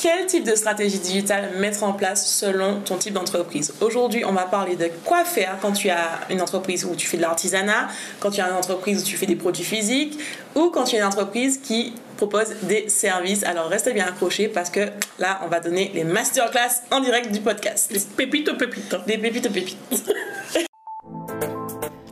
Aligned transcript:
quel 0.00 0.24
type 0.24 0.44
de 0.44 0.54
stratégie 0.54 0.98
digitale 0.98 1.50
mettre 1.58 1.82
en 1.84 1.92
place 1.92 2.26
selon 2.26 2.80
ton 2.80 2.96
type 2.96 3.12
d'entreprise? 3.12 3.74
Aujourd'hui, 3.82 4.24
on 4.24 4.32
va 4.32 4.44
parler 4.44 4.74
de 4.74 4.90
quoi 5.04 5.24
faire 5.24 5.58
quand 5.60 5.72
tu 5.72 5.90
as 5.90 6.20
une 6.30 6.40
entreprise 6.40 6.86
où 6.86 6.94
tu 6.96 7.06
fais 7.06 7.18
de 7.18 7.22
l'artisanat, 7.22 7.88
quand 8.18 8.30
tu 8.30 8.40
as 8.40 8.48
une 8.48 8.56
entreprise 8.56 9.02
où 9.02 9.04
tu 9.04 9.18
fais 9.18 9.26
des 9.26 9.36
produits 9.36 9.64
physiques 9.64 10.18
ou 10.54 10.70
quand 10.70 10.84
tu 10.84 10.96
as 10.96 11.00
une 11.00 11.04
entreprise 11.04 11.58
qui 11.58 11.92
propose 12.16 12.48
des 12.62 12.88
services. 12.88 13.44
Alors 13.44 13.66
restez 13.66 13.92
bien 13.92 14.06
accrochés 14.06 14.48
parce 14.48 14.70
que 14.70 14.88
là, 15.18 15.40
on 15.44 15.48
va 15.48 15.60
donner 15.60 15.90
les 15.94 16.04
masterclass 16.04 16.82
en 16.90 17.00
direct 17.00 17.30
du 17.30 17.40
podcast. 17.40 17.90
Les 17.92 18.00
pépites 18.00 18.48
aux 18.48 18.56
pépites. 18.56 18.96
Des 19.06 19.18
pépites 19.18 19.46
aux 19.46 19.52
pépites. 19.52 19.76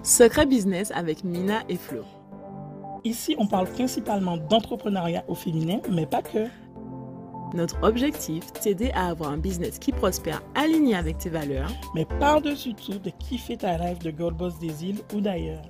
Secret 0.03 0.45
Business 0.45 0.93
avec 0.95 1.25
Mina 1.25 1.63
et 1.71 1.77
Flo. 1.77 2.05
Ici, 3.05 3.35
on 3.39 3.47
parle 3.47 3.69
principalement 3.69 4.37
d'entrepreneuriat 4.37 5.25
au 5.29 5.35
féminin, 5.35 5.81
mais 5.91 6.05
pas 6.05 6.21
que. 6.21 6.49
Notre 7.55 7.83
objectif, 7.83 8.53
t'aider 8.53 8.91
à 8.95 9.09
avoir 9.09 9.31
un 9.31 9.39
business 9.39 9.79
qui 9.79 9.93
prospère 9.93 10.43
aligné 10.55 10.95
avec 10.95 11.19
tes 11.19 11.31
valeurs, 11.31 11.71
mais 11.95 12.05
par-dessus 12.05 12.75
tout, 12.75 12.99
de 12.99 13.11
kiffer 13.11 13.57
ta 13.57 13.79
life 13.79 14.01
de 14.01 14.11
Gold 14.11 14.37
Boss 14.37 14.59
des 14.59 14.85
îles 14.85 15.01
ou 15.15 15.21
d'ailleurs. 15.21 15.63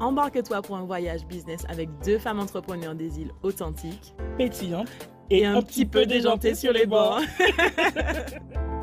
Embarque-toi 0.00 0.60
pour 0.60 0.76
un 0.76 0.84
voyage 0.84 1.24
business 1.26 1.64
avec 1.68 1.88
deux 2.04 2.18
femmes 2.18 2.40
entrepreneurs 2.40 2.94
des 2.94 3.20
îles 3.20 3.32
authentiques, 3.42 4.14
pétillantes 4.36 4.88
et, 5.30 5.46
un, 5.46 5.62
petit 5.62 5.86
peu 5.86 6.04
déjantées 6.04 6.54
sur 6.54 6.72
les 6.72 6.86
bords. 6.86 7.20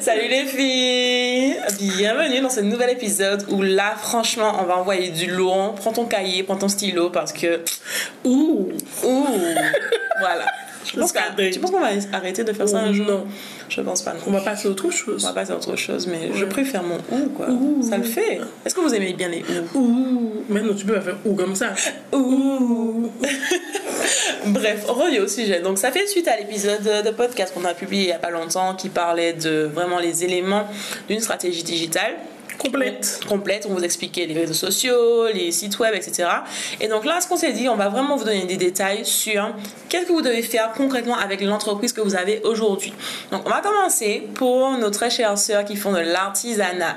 Salut 0.00 0.28
les 0.28 0.44
filles 0.44 1.56
Bienvenue 1.80 2.40
dans 2.40 2.50
ce 2.50 2.60
nouvel 2.60 2.90
épisode 2.90 3.44
où 3.48 3.62
là, 3.62 3.94
franchement, 3.96 4.52
on 4.60 4.64
va 4.64 4.76
envoyer 4.76 5.10
du 5.10 5.26
lourd. 5.26 5.74
Prends 5.74 5.92
ton 5.92 6.06
cahier, 6.06 6.42
prends 6.42 6.56
ton 6.56 6.68
stylo 6.68 7.10
parce 7.10 7.32
que... 7.32 7.62
Ouh 8.24 8.68
Ouh 9.04 9.26
Voilà. 10.20 10.46
Je 10.92 11.00
pense 11.00 11.12
tu 11.52 11.60
penses 11.60 11.70
qu'on 11.70 11.80
va 11.80 11.90
arrêter 12.12 12.44
de 12.44 12.52
faire 12.52 12.68
ça 12.68 12.78
un 12.78 12.92
jour? 12.92 13.06
Non. 13.06 13.26
Je 13.68 13.80
pense 13.80 14.02
pas. 14.02 14.14
Non. 14.14 14.20
On 14.26 14.30
va 14.30 14.40
passer 14.40 14.68
à 14.68 14.70
autre 14.70 14.90
chose. 14.90 15.24
On 15.24 15.28
va 15.28 15.34
passer 15.34 15.52
à 15.52 15.56
autre 15.56 15.76
chose, 15.76 16.06
mais 16.06 16.30
je 16.34 16.44
préfère 16.44 16.82
mon 16.82 16.96
ou 16.96 17.28
quoi. 17.30 17.48
Ça 17.82 17.96
le 17.98 18.04
fait. 18.04 18.40
Est-ce 18.64 18.74
que 18.74 18.80
vous 18.80 18.94
aimez 18.94 19.12
bien 19.12 19.28
les 19.28 19.42
ou? 19.74 19.78
Ouh. 19.78 20.32
Mais 20.48 20.62
non, 20.62 20.74
tu 20.74 20.84
peux 20.84 20.94
pas 20.94 21.00
faire 21.00 21.16
ou 21.24 21.34
comme 21.34 21.54
ça. 21.54 21.74
Ouh. 22.12 23.10
Bref, 24.46 24.84
on 24.88 24.92
revient 24.92 25.20
au 25.20 25.28
sujet. 25.28 25.60
Donc, 25.60 25.78
ça 25.78 25.90
fait 25.90 26.06
suite 26.06 26.28
à 26.28 26.36
l'épisode 26.36 27.04
de 27.04 27.10
podcast 27.10 27.52
qu'on 27.52 27.64
a 27.64 27.74
publié 27.74 28.04
il 28.04 28.08
y 28.08 28.12
a 28.12 28.18
pas 28.18 28.30
longtemps 28.30 28.74
qui 28.74 28.88
parlait 28.88 29.32
de 29.32 29.68
vraiment 29.72 29.98
les 29.98 30.24
éléments 30.24 30.68
d'une 31.08 31.20
stratégie 31.20 31.64
digitale 31.64 32.14
complète. 32.58 33.20
Complète, 33.28 33.66
on 33.68 33.74
vous 33.74 33.84
expliquait 33.84 34.26
les 34.26 34.34
réseaux 34.34 34.54
sociaux, 34.54 35.28
les 35.28 35.52
sites 35.52 35.78
web, 35.78 35.94
etc. 35.94 36.28
Et 36.80 36.88
donc 36.88 37.04
là, 37.04 37.20
ce 37.20 37.28
qu'on 37.28 37.36
s'est 37.36 37.52
dit, 37.52 37.68
on 37.68 37.76
va 37.76 37.88
vraiment 37.88 38.16
vous 38.16 38.24
donner 38.24 38.44
des 38.44 38.56
détails 38.56 39.04
sur 39.04 39.54
qu'est-ce 39.88 40.06
que 40.06 40.12
vous 40.12 40.22
devez 40.22 40.42
faire 40.42 40.72
concrètement 40.72 41.16
avec 41.16 41.40
l'entreprise 41.40 41.92
que 41.92 42.00
vous 42.00 42.14
avez 42.14 42.40
aujourd'hui. 42.44 42.92
Donc 43.30 43.42
on 43.46 43.50
va 43.50 43.60
commencer 43.60 44.28
pour 44.34 44.72
nos 44.72 44.90
très 44.90 45.10
chères 45.10 45.38
sœurs 45.38 45.64
qui 45.64 45.76
font 45.76 45.92
de 45.92 46.00
l'artisanat. 46.00 46.96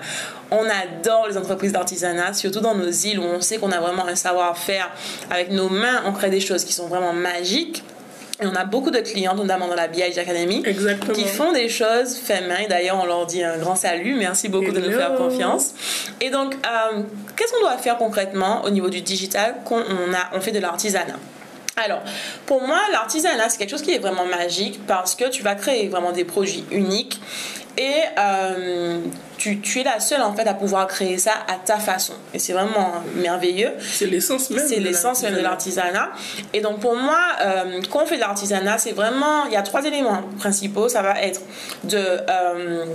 On 0.52 0.66
adore 0.66 1.28
les 1.28 1.38
entreprises 1.38 1.74
d'artisanat, 1.74 2.34
surtout 2.34 2.60
dans 2.60 2.74
nos 2.74 2.90
îles 2.90 3.20
où 3.20 3.24
on 3.24 3.42
sait 3.42 3.58
qu'on 3.58 3.72
a 3.72 3.80
vraiment 3.80 4.08
un 4.08 4.16
savoir-faire. 4.16 4.90
Avec 5.30 5.52
nos 5.52 5.70
mains, 5.70 6.04
on 6.06 6.12
crée 6.12 6.30
des 6.30 6.40
choses 6.40 6.64
qui 6.64 6.74
sont 6.74 6.88
vraiment 6.88 7.14
magiques. 7.14 7.84
Et 8.42 8.46
on 8.46 8.56
a 8.56 8.64
beaucoup 8.64 8.92
de 8.92 9.00
clients, 9.00 9.36
notamment 9.36 9.68
dans 9.68 9.76
la 9.76 9.88
BIG 9.88 10.18
Academy, 10.18 10.64
qui 11.14 11.26
font 11.26 11.52
des 11.52 11.68
choses 11.68 12.16
fait 12.16 12.42
main. 12.48 12.68
D'ailleurs, 12.70 12.98
on 13.02 13.06
leur 13.06 13.26
dit 13.26 13.44
un 13.44 13.58
grand 13.58 13.76
salut. 13.76 14.16
Merci 14.16 14.48
beaucoup 14.48 14.72
de 14.72 14.80
nous 14.80 14.92
faire 14.92 15.16
confiance. 15.16 15.74
Et 16.22 16.30
donc, 16.30 16.56
euh, 16.56 17.02
qu'est-ce 17.36 17.52
qu'on 17.54 17.62
doit 17.62 17.78
faire 17.78 17.98
concrètement 17.98 18.64
au 18.64 18.70
niveau 18.70 18.90
du 18.90 19.02
digital 19.02 19.56
quand 19.66 19.80
on, 19.80 20.14
a, 20.14 20.38
on 20.38 20.40
fait 20.40 20.52
de 20.52 20.60
l'artisanat? 20.60 21.20
Alors, 21.76 22.02
pour 22.46 22.62
moi, 22.66 22.80
l'artisanat, 22.92 23.50
c'est 23.50 23.58
quelque 23.58 23.70
chose 23.72 23.82
qui 23.82 23.94
est 23.94 24.00
vraiment 24.00 24.26
magique 24.26 24.86
parce 24.88 25.16
que 25.16 25.30
tu 25.30 25.44
vas 25.44 25.56
créer 25.56 25.88
vraiment 25.88 26.12
des 26.12 26.26
produits 26.26 26.66
uniques 26.72 27.22
et 27.78 28.02
euh, 28.18 29.00
tu, 29.40 29.62
tu, 29.62 29.80
es 29.80 29.84
la 29.84 30.00
seule 30.02 30.22
en 30.22 30.34
fait 30.34 30.46
à 30.46 30.54
pouvoir 30.54 30.86
créer 30.86 31.18
ça 31.18 31.32
à 31.48 31.56
ta 31.56 31.78
façon. 31.78 32.14
Et 32.34 32.40
c'est 32.40 32.52
vraiment 32.52 32.92
merveilleux. 33.16 33.72
C'est 33.80 34.06
l'essence 34.06 34.50
même. 34.50 34.66
C'est 34.68 34.80
l'essence 34.80 35.24
même 35.24 35.36
de 35.36 35.40
l'artisanat. 35.40 36.10
Et 36.54 36.60
donc 36.60 36.82
pour 36.82 36.96
moi, 36.96 37.20
euh, 37.42 37.82
quand 37.90 38.04
on 38.04 38.06
fait 38.06 38.18
de 38.18 38.22
l'artisanat, 38.22 38.78
c'est 38.78 38.92
vraiment, 38.92 39.46
il 39.46 39.54
y 39.54 39.56
a 39.56 39.62
trois 39.62 39.84
éléments 39.86 40.22
principaux. 40.38 40.90
Ça 40.90 41.02
va 41.02 41.22
être 41.22 41.42
de... 41.86 41.98
Euh, 41.98 42.86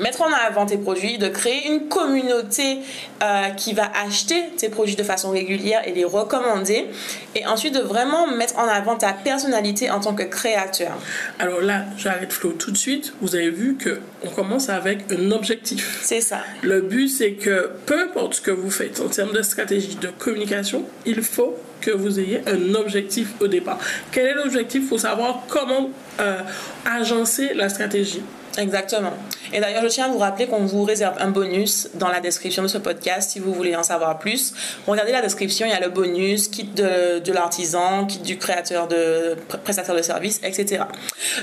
mettre 0.00 0.22
en 0.22 0.32
avant 0.32 0.66
tes 0.66 0.76
produits, 0.76 1.18
de 1.18 1.28
créer 1.28 1.68
une 1.68 1.88
communauté 1.88 2.78
euh, 3.22 3.48
qui 3.50 3.72
va 3.72 3.90
acheter 4.06 4.42
tes 4.56 4.68
produits 4.68 4.96
de 4.96 5.02
façon 5.02 5.30
régulière 5.30 5.86
et 5.86 5.92
les 5.92 6.04
recommander. 6.04 6.86
Et 7.34 7.46
ensuite 7.46 7.74
de 7.74 7.80
vraiment 7.80 8.26
mettre 8.26 8.58
en 8.58 8.66
avant 8.66 8.96
ta 8.96 9.12
personnalité 9.12 9.90
en 9.90 10.00
tant 10.00 10.14
que 10.14 10.22
créateur. 10.24 10.92
Alors 11.38 11.60
là, 11.60 11.84
j'arrête 11.96 12.32
Flo 12.32 12.50
tout 12.52 12.70
de 12.70 12.76
suite. 12.76 13.12
Vous 13.20 13.34
avez 13.36 13.50
vu 13.50 13.76
que 13.76 14.00
on 14.24 14.28
commence 14.28 14.68
avec 14.68 15.00
un 15.12 15.30
objectif. 15.30 16.00
C'est 16.02 16.20
ça. 16.20 16.40
Le 16.62 16.80
but, 16.80 17.08
c'est 17.08 17.32
que 17.32 17.70
peu 17.86 18.00
importe 18.02 18.34
ce 18.34 18.40
que 18.40 18.50
vous 18.50 18.70
faites 18.70 19.00
en 19.00 19.08
termes 19.08 19.32
de 19.32 19.42
stratégie 19.42 19.96
de 19.96 20.08
communication, 20.08 20.84
il 21.06 21.22
faut 21.22 21.56
que 21.80 21.90
vous 21.90 22.20
ayez 22.20 22.42
un 22.46 22.74
objectif 22.74 23.28
au 23.40 23.46
départ. 23.46 23.78
Quel 24.12 24.26
est 24.26 24.34
l'objectif? 24.34 24.82
Il 24.84 24.88
faut 24.88 24.98
savoir 24.98 25.44
comment 25.48 25.90
euh, 26.20 26.40
agencer 26.84 27.52
la 27.54 27.68
stratégie. 27.68 28.22
Exactement. 28.58 29.12
Et 29.52 29.60
d'ailleurs, 29.60 29.82
je 29.82 29.88
tiens 29.88 30.06
à 30.06 30.08
vous 30.08 30.18
rappeler 30.18 30.46
qu'on 30.46 30.64
vous 30.64 30.84
réserve 30.84 31.16
un 31.20 31.30
bonus 31.30 31.88
dans 31.94 32.08
la 32.08 32.20
description 32.20 32.62
de 32.62 32.68
ce 32.68 32.78
podcast 32.78 33.30
si 33.30 33.38
vous 33.38 33.52
voulez 33.52 33.76
en 33.76 33.82
savoir 33.82 34.18
plus. 34.18 34.52
Regardez 34.86 35.12
la 35.12 35.22
description, 35.22 35.66
il 35.66 35.70
y 35.70 35.74
a 35.74 35.80
le 35.80 35.88
bonus, 35.88 36.48
kit 36.48 36.64
de, 36.64 37.32
l'artisan, 37.32 38.06
kit 38.06 38.18
du 38.18 38.38
créateur 38.38 38.88
de 38.88 39.36
prestataire 39.64 39.94
de 39.94 40.02
service, 40.02 40.40
etc. 40.42 40.84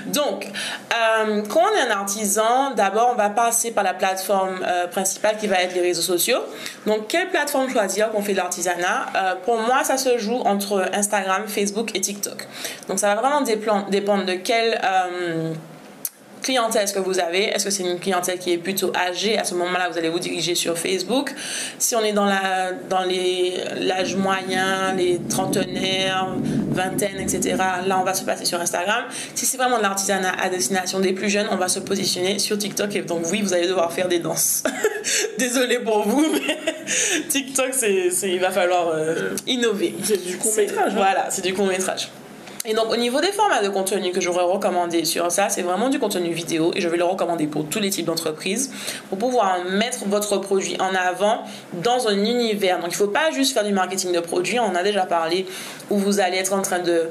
Donc, 0.08 0.46
euh, 0.46 1.42
quand 1.50 1.62
on 1.62 1.78
est 1.78 1.90
un 1.90 1.92
artisan, 1.92 2.72
d'abord, 2.76 3.12
on 3.14 3.16
va 3.16 3.30
passer 3.30 3.72
par 3.72 3.84
la 3.84 3.94
plateforme 3.94 4.60
euh, 4.66 4.88
principale 4.88 5.38
qui 5.38 5.48
va 5.48 5.62
être 5.62 5.74
les 5.74 5.82
réseaux 5.82 6.02
sociaux. 6.02 6.40
Donc, 6.86 7.08
quelle 7.08 7.30
plateforme 7.30 7.70
choisir 7.70 8.12
quand 8.12 8.20
on 8.20 8.22
fait 8.22 8.34
de 8.34 8.38
l'artisanat? 8.38 9.06
Euh, 9.16 9.36
Pour 9.46 9.58
moi, 9.60 9.84
ça 9.84 9.98
se 9.98 10.18
joue 10.18 10.40
entre 10.46 10.90
Instagram, 10.94 11.44
Facebook 11.48 11.92
et 11.96 12.02
TikTok. 12.02 12.48
Donc, 12.90 13.00
ça 13.00 13.14
va 13.14 13.22
vraiment 13.22 13.42
dépendre 13.42 14.26
de 14.26 14.34
quelle 14.34 14.80
clientèle 16.42 16.84
est-ce 16.84 16.94
que 16.94 17.00
vous 17.00 17.20
avez 17.20 17.46
Est-ce 17.46 17.66
que 17.66 17.72
c'est 17.72 17.84
une 17.84 18.00
clientèle 18.00 18.40
qui 18.40 18.52
est 18.52 18.58
plutôt 18.58 18.92
âgée? 18.96 19.38
À 19.38 19.44
ce 19.44 19.56
moment-là, 19.56 19.90
vous 19.90 19.98
allez 19.98 20.10
vous 20.10 20.20
diriger 20.20 20.56
sur 20.56 20.78
Facebook. 20.78 21.34
Si 21.80 21.96
on 21.96 22.02
est 22.02 22.14
dans 22.14 22.26
la 22.26 22.72
dans 22.90 23.04
l'âge 23.80 24.16
moyen, 24.16 24.94
les 24.96 25.20
trentenaires, 25.30 26.36
vingtaines, 26.70 27.20
etc. 27.20 27.56
Là, 27.86 28.00
on 28.00 28.04
va 28.04 28.14
se 28.14 28.24
passer 28.24 28.46
sur 28.46 28.60
Instagram. 28.60 29.06
Si 29.36 29.46
c'est 29.46 29.58
vraiment 29.58 29.78
de 29.78 29.84
l'artisanat 29.84 30.34
à 30.42 30.50
destination 30.50 31.00
des 31.00 31.14
plus 31.14 31.30
jeunes, 31.30 31.48
on 31.52 31.58
va 31.58 31.68
se 31.68 31.80
positionner 31.80 32.40
sur 32.40 32.58
TikTok. 32.58 32.96
Et 32.96 33.02
donc 33.02 33.26
oui, 33.32 33.42
vous 33.42 33.54
allez 33.54 33.68
devoir 33.68 33.92
faire 33.92 34.08
des 34.08 34.20
danses. 34.20 34.64
Désolée 35.38 35.80
pour 35.80 36.08
vous, 36.08 36.26
mais 36.34 36.58
TikTok, 37.30 37.70
c'est 37.74 38.10
il 38.24 38.40
va 38.40 38.52
falloir 38.52 38.90
euh, 38.90 39.36
innover. 39.48 39.96
C'est 40.04 40.26
du 40.26 40.38
court 40.38 40.56
métrage. 40.56 40.92
Hein. 40.92 40.96
Voilà, 40.96 41.28
c'est 41.30 41.44
du 41.44 41.54
court 41.54 41.68
métrage. 41.68 42.10
Et 42.70 42.74
donc, 42.74 42.92
au 42.92 42.98
niveau 42.98 43.22
des 43.22 43.32
formats 43.32 43.62
de 43.62 43.70
contenu 43.70 44.12
que 44.12 44.20
j'aurais 44.20 44.44
recommandé 44.44 45.06
sur 45.06 45.32
ça, 45.32 45.48
c'est 45.48 45.62
vraiment 45.62 45.88
du 45.88 46.00
contenu 46.00 46.32
vidéo 46.32 46.74
et 46.76 46.82
je 46.82 46.90
vais 46.90 46.98
le 46.98 47.06
recommander 47.06 47.48
pour 47.48 47.66
tous 47.66 47.80
les 47.80 47.90
types 47.90 48.06
d'entreprises 48.06 48.74
pour 49.08 49.18
pouvoir 49.18 49.64
mettre 49.64 50.00
votre 50.06 50.38
produit 50.40 50.76
en 50.82 50.94
avant 50.94 51.44
dans 51.82 52.10
un 52.10 52.18
univers. 52.18 52.80
Donc, 52.80 52.88
il 52.88 52.96
ne 52.96 52.98
faut 52.98 53.08
pas 53.08 53.32
juste 53.32 53.54
faire 53.54 53.64
du 53.64 53.72
marketing 53.72 54.12
de 54.12 54.20
produit, 54.20 54.60
on 54.60 54.66
en 54.66 54.76
a 54.76 54.84
déjà 54.84 55.06
parlé, 55.06 55.46
où 55.90 55.98
vous 55.98 56.20
allez 56.20 56.36
être 56.36 56.52
en 56.52 56.62
train 56.62 56.80
de, 56.80 57.10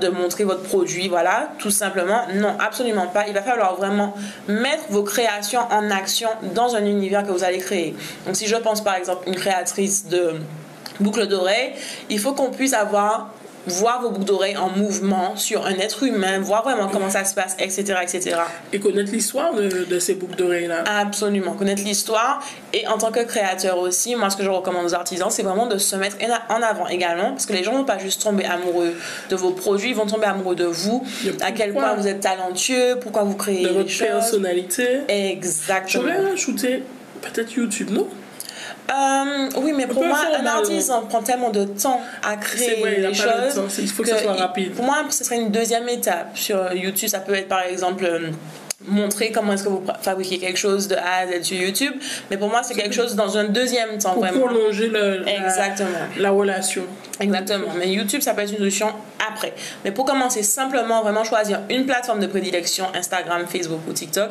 de 0.00 0.08
montrer 0.08 0.44
votre 0.44 0.62
produit, 0.62 1.08
voilà, 1.08 1.50
tout 1.58 1.72
simplement. 1.72 2.20
Non, 2.34 2.56
absolument 2.60 3.08
pas. 3.08 3.26
Il 3.26 3.34
va 3.34 3.42
falloir 3.42 3.74
vraiment 3.74 4.14
mettre 4.46 4.84
vos 4.90 5.02
créations 5.02 5.62
en 5.68 5.90
action 5.90 6.28
dans 6.54 6.76
un 6.76 6.84
univers 6.84 7.24
que 7.24 7.32
vous 7.32 7.42
allez 7.42 7.58
créer. 7.58 7.96
Donc, 8.24 8.36
si 8.36 8.46
je 8.46 8.54
pense 8.54 8.84
par 8.84 8.94
exemple 8.94 9.26
une 9.26 9.34
créatrice 9.34 10.06
de 10.06 10.34
boucles 11.00 11.26
d'oreilles, 11.26 11.72
il 12.08 12.20
faut 12.20 12.34
qu'on 12.34 12.50
puisse 12.50 12.72
avoir 12.72 13.30
voir 13.66 14.02
vos 14.02 14.10
boucles 14.10 14.26
d'oreilles 14.26 14.56
en 14.56 14.70
mouvement 14.70 15.36
sur 15.36 15.66
un 15.66 15.74
être 15.74 16.02
humain, 16.02 16.38
voir 16.40 16.62
vraiment 16.64 16.88
comment 16.88 17.10
ça 17.10 17.24
se 17.24 17.34
passe, 17.34 17.56
etc. 17.58 17.94
etc. 18.02 18.36
Et 18.72 18.80
connaître 18.80 19.12
l'histoire 19.12 19.54
de, 19.54 19.98
ces 19.98 20.14
boucles 20.14 20.36
d'oreilles-là? 20.36 20.84
Absolument, 20.86 21.52
connaître 21.52 21.82
l'histoire. 21.82 22.42
Et 22.72 22.86
en 22.86 22.98
tant 22.98 23.10
que 23.10 23.20
créateur 23.20 23.78
aussi, 23.78 24.14
moi 24.16 24.30
ce 24.30 24.36
que 24.36 24.44
je 24.44 24.50
recommande 24.50 24.86
aux 24.86 24.94
artisans, 24.94 25.30
c'est 25.30 25.42
vraiment 25.42 25.66
de 25.66 25.78
se 25.78 25.96
mettre 25.96 26.16
en 26.48 26.62
avant 26.62 26.86
également, 26.88 27.30
parce 27.30 27.46
que 27.46 27.52
les 27.52 27.64
gens 27.64 27.72
ne 27.72 27.78
vont 27.78 27.84
pas 27.84 27.98
juste 27.98 28.22
tomber 28.22 28.44
amoureux 28.44 28.94
de 29.30 29.36
vos 29.36 29.50
produits, 29.50 29.90
ils 29.90 29.96
vont 29.96 30.06
tomber 30.06 30.26
amoureux 30.26 30.56
de 30.56 30.64
vous, 30.64 31.04
à 31.40 31.52
quel 31.52 31.72
point 31.72 31.94
vous 31.94 32.06
êtes 32.06 32.20
talentueux, 32.20 32.98
pourquoi 33.00 33.22
vous 33.22 33.34
créez 33.34 33.64
de 33.64 33.68
votre 33.70 33.98
personnalité. 33.98 35.00
Exactement. 35.08 36.04
Je 36.04 36.08
vais 36.08 36.30
ajouter 36.32 36.82
peut-être 37.22 37.52
YouTube, 37.54 37.90
non? 37.90 38.06
Euh, 38.90 39.48
oui, 39.56 39.72
mais 39.76 39.86
pour 39.86 40.04
moi, 40.04 40.18
un 40.38 40.46
artiste 40.46 40.92
on 40.94 41.06
prend 41.06 41.22
tellement 41.22 41.50
de 41.50 41.64
temps 41.64 42.00
à 42.22 42.36
créer 42.36 42.84
les 42.98 43.14
choses. 43.14 43.60
il 43.78 43.88
faut 43.88 44.02
que, 44.02 44.10
ce 44.10 44.18
soit 44.18 44.34
rapide. 44.34 44.74
Pour 44.74 44.84
moi, 44.84 44.98
ce 45.10 45.24
serait 45.24 45.36
une 45.36 45.50
deuxième 45.50 45.88
étape. 45.88 46.36
Sur 46.36 46.72
YouTube, 46.72 47.08
ça 47.08 47.20
peut 47.20 47.34
être 47.34 47.48
par 47.48 47.62
exemple 47.62 48.04
euh, 48.04 48.30
montrer 48.86 49.32
comment 49.32 49.54
est-ce 49.54 49.64
que 49.64 49.68
vous 49.70 49.82
fabriquez 50.02 50.38
quelque 50.38 50.58
chose 50.58 50.86
de 50.88 50.96
A 50.96 51.20
à 51.22 51.26
Z 51.26 51.42
sur 51.44 51.56
YouTube. 51.56 51.94
Mais 52.30 52.36
pour 52.36 52.48
moi, 52.50 52.62
c'est 52.62 52.74
quelque 52.74 52.94
chose 52.94 53.14
dans 53.14 53.38
un 53.38 53.44
deuxième 53.44 53.96
temps, 53.98 54.12
Pour 54.12 54.22
vraiment. 54.24 54.46
prolonger 54.46 54.88
le, 54.88 55.18
la- 55.18 55.32
Exactement. 55.46 55.88
la 56.18 56.30
relation. 56.30 56.82
Exactement. 57.18 57.68
Mais 57.78 57.88
YouTube, 57.88 58.20
ça 58.20 58.34
peut 58.34 58.42
être 58.42 58.50
une 58.50 58.58
solution 58.58 58.88
après. 59.30 59.54
Mais 59.84 59.90
pour 59.92 60.04
commencer, 60.04 60.42
simplement 60.42 61.00
vraiment 61.02 61.24
choisir 61.24 61.60
une 61.70 61.86
plateforme 61.86 62.20
de 62.20 62.26
prédilection, 62.26 62.84
Instagram, 62.94 63.46
Facebook 63.48 63.80
ou 63.88 63.92
TikTok. 63.94 64.30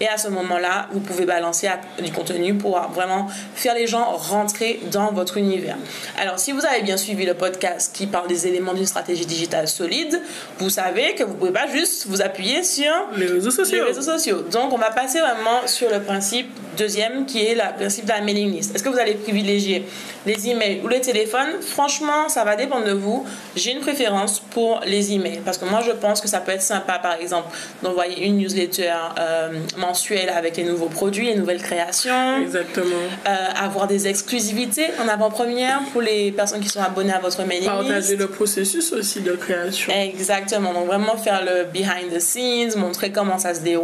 Et 0.00 0.06
à 0.08 0.18
ce 0.18 0.28
moment-là, 0.28 0.88
vous 0.92 1.00
pouvez 1.00 1.24
balancer 1.24 1.68
du 2.02 2.12
contenu 2.12 2.52
pour 2.54 2.78
vraiment 2.94 3.28
faire 3.54 3.74
les 3.74 3.86
gens 3.86 4.04
rentrer 4.12 4.80
dans 4.92 5.10
votre 5.12 5.38
univers. 5.38 5.78
Alors, 6.20 6.38
si 6.38 6.52
vous 6.52 6.66
avez 6.66 6.82
bien 6.82 6.98
suivi 6.98 7.24
le 7.24 7.32
podcast 7.32 7.92
qui 7.96 8.06
parle 8.06 8.28
des 8.28 8.46
éléments 8.46 8.74
d'une 8.74 8.84
stratégie 8.84 9.24
digitale 9.24 9.66
solide, 9.66 10.20
vous 10.58 10.68
savez 10.68 11.14
que 11.14 11.24
vous 11.24 11.32
pouvez 11.34 11.52
pas 11.52 11.66
juste 11.66 12.06
vous 12.08 12.20
appuyer 12.20 12.62
sur 12.62 12.92
Les 13.16 13.24
réseaux 13.26 13.50
sociaux. 13.50 13.84
Réseaux 13.86 14.02
sociaux. 14.02 14.42
Donc, 14.50 14.72
on 14.72 14.78
va 14.78 14.90
passer 14.90 15.20
vraiment 15.20 15.66
sur 15.66 15.90
le 15.90 16.00
principe 16.00 16.48
deuxième 16.76 17.26
qui 17.26 17.44
est 17.44 17.54
le 17.54 17.62
principe 17.78 18.04
de 18.04 18.10
la 18.10 18.20
mailing 18.20 18.52
list. 18.52 18.74
Est-ce 18.74 18.82
que 18.82 18.88
vous 18.88 18.98
allez 18.98 19.14
privilégier 19.14 19.84
les 20.26 20.48
emails 20.48 20.80
ou 20.84 20.88
les 20.88 21.00
téléphones? 21.00 21.60
Franchement, 21.60 22.28
ça 22.28 22.44
va 22.44 22.56
dépendre 22.56 22.84
de 22.84 22.92
vous. 22.92 23.24
J'ai 23.54 23.72
une 23.72 23.80
préférence 23.80 24.40
pour 24.40 24.80
les 24.86 25.12
emails 25.12 25.40
parce 25.44 25.58
que 25.58 25.64
moi, 25.64 25.80
je 25.84 25.92
pense 25.92 26.20
que 26.20 26.28
ça 26.28 26.40
peut 26.40 26.52
être 26.52 26.62
sympa, 26.62 26.98
par 26.98 27.14
exemple, 27.14 27.48
d'envoyer 27.82 28.26
une 28.26 28.36
newsletter 28.38 28.92
euh, 29.18 29.58
mensuelle 29.78 30.28
avec 30.28 30.56
les 30.56 30.64
nouveaux 30.64 30.88
produits, 30.88 31.26
les 31.26 31.36
nouvelles 31.36 31.62
créations. 31.62 32.42
Exactement. 32.42 32.86
Euh, 33.26 33.34
avoir 33.56 33.86
des 33.86 34.06
exclusivités 34.06 34.88
en 35.02 35.08
avant-première 35.08 35.80
pour 35.92 36.02
les 36.02 36.32
personnes 36.32 36.60
qui 36.60 36.68
sont 36.68 36.80
abonnées 36.80 37.12
à 37.12 37.20
votre 37.20 37.42
mailing 37.44 37.70
list. 37.70 37.88
Partager 37.88 38.16
le 38.16 38.26
processus 38.26 38.92
aussi 38.92 39.20
de 39.20 39.32
création. 39.32 39.92
Exactement. 39.92 40.72
Donc 40.72 40.86
vraiment 40.86 41.16
faire 41.16 41.42
le 41.44 41.64
behind 41.64 42.12
the 42.12 42.20
scenes, 42.20 42.76
montrer 42.76 43.10
comment 43.10 43.38
ça 43.38 43.54
se 43.54 43.60
déroule. 43.60 43.75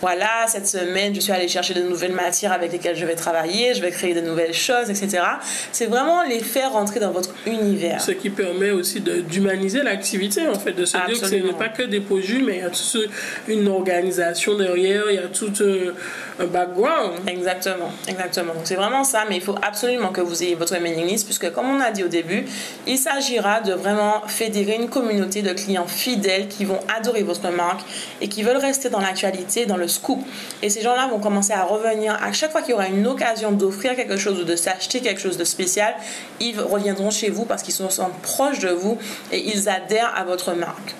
Voilà, 0.00 0.46
cette 0.46 0.66
semaine, 0.66 1.14
je 1.14 1.20
suis 1.20 1.32
allée 1.32 1.48
chercher 1.48 1.74
de 1.74 1.82
nouvelles 1.82 2.12
matières 2.12 2.52
avec 2.52 2.72
lesquelles 2.72 2.96
je 2.96 3.06
vais 3.06 3.14
travailler, 3.14 3.74
je 3.74 3.82
vais 3.82 3.90
créer 3.90 4.14
de 4.14 4.20
nouvelles 4.20 4.54
choses, 4.54 4.90
etc. 4.90 5.22
C'est 5.72 5.86
vraiment 5.86 6.22
les 6.22 6.40
faire 6.40 6.72
rentrer 6.72 7.00
dans 7.00 7.10
votre 7.10 7.30
univers. 7.46 8.00
Ce 8.00 8.12
qui 8.12 8.30
permet 8.30 8.70
aussi 8.70 9.00
d'humaniser 9.00 9.82
l'activité, 9.82 10.46
en 10.48 10.58
fait, 10.58 10.72
de 10.72 10.84
se 10.84 10.96
dire 11.06 11.20
que 11.20 11.26
ce 11.26 11.34
n'est 11.34 11.52
pas 11.52 11.68
que 11.68 11.82
des 11.82 12.00
produits, 12.00 12.42
mais 12.42 12.56
il 12.56 12.60
y 12.60 12.64
a 12.64 12.70
toute 12.70 13.10
une 13.48 13.68
organisation 13.68 14.56
derrière, 14.56 15.04
il 15.08 15.16
y 15.16 15.18
a 15.18 15.28
tout 15.28 15.52
euh, 15.60 15.92
un 16.38 16.46
background. 16.46 17.12
Exactement, 17.26 17.90
exactement. 18.08 18.54
Donc 18.54 18.62
c'est 18.64 18.74
vraiment 18.74 19.04
ça, 19.04 19.24
mais 19.28 19.36
il 19.36 19.42
faut 19.42 19.56
absolument 19.62 20.08
que 20.08 20.20
vous 20.20 20.42
ayez 20.42 20.54
votre 20.54 20.76
mailing 20.78 21.06
list, 21.06 21.24
puisque 21.26 21.50
comme 21.52 21.66
on 21.66 21.80
a 21.80 21.90
dit 21.90 22.04
au 22.04 22.08
début, 22.08 22.44
il 22.86 22.98
s'agira 22.98 23.60
de 23.60 23.72
vraiment 23.72 24.22
fédérer 24.26 24.74
une 24.74 24.88
communauté 24.88 25.42
de 25.42 25.52
clients 25.52 25.86
fidèles 25.86 26.48
qui 26.48 26.64
vont 26.64 26.80
adorer 26.96 27.22
votre 27.22 27.50
marque 27.50 27.82
et 28.20 28.28
qui 28.28 28.42
veulent 28.42 28.56
rester 28.56 28.88
dans 28.88 29.00
l'actualité, 29.02 29.66
dans 29.66 29.76
le 29.76 29.88
scoop. 29.88 30.20
Et 30.62 30.70
ces 30.70 30.82
gens-là 30.82 31.08
vont 31.08 31.18
commencer 31.18 31.52
à 31.52 31.64
revenir 31.64 32.18
à 32.22 32.32
chaque 32.32 32.52
fois 32.52 32.62
qu'il 32.62 32.70
y 32.70 32.74
aura 32.74 32.88
une 32.88 33.06
occasion 33.06 33.52
d'offrir 33.52 33.96
quelque 33.96 34.16
chose 34.16 34.40
ou 34.40 34.44
de 34.44 34.56
s'acheter 34.56 35.00
quelque 35.00 35.20
chose 35.20 35.36
de 35.36 35.44
spécial, 35.44 35.94
ils 36.40 36.58
reviendront 36.60 37.10
chez 37.10 37.30
vous 37.30 37.44
parce 37.44 37.62
qu'ils 37.62 37.74
sont 37.74 37.88
proches 38.22 38.60
de 38.60 38.70
vous 38.70 38.98
et 39.30 39.38
ils 39.38 39.68
adhèrent 39.68 40.12
à 40.16 40.24
votre 40.24 40.52
marque. 40.54 40.94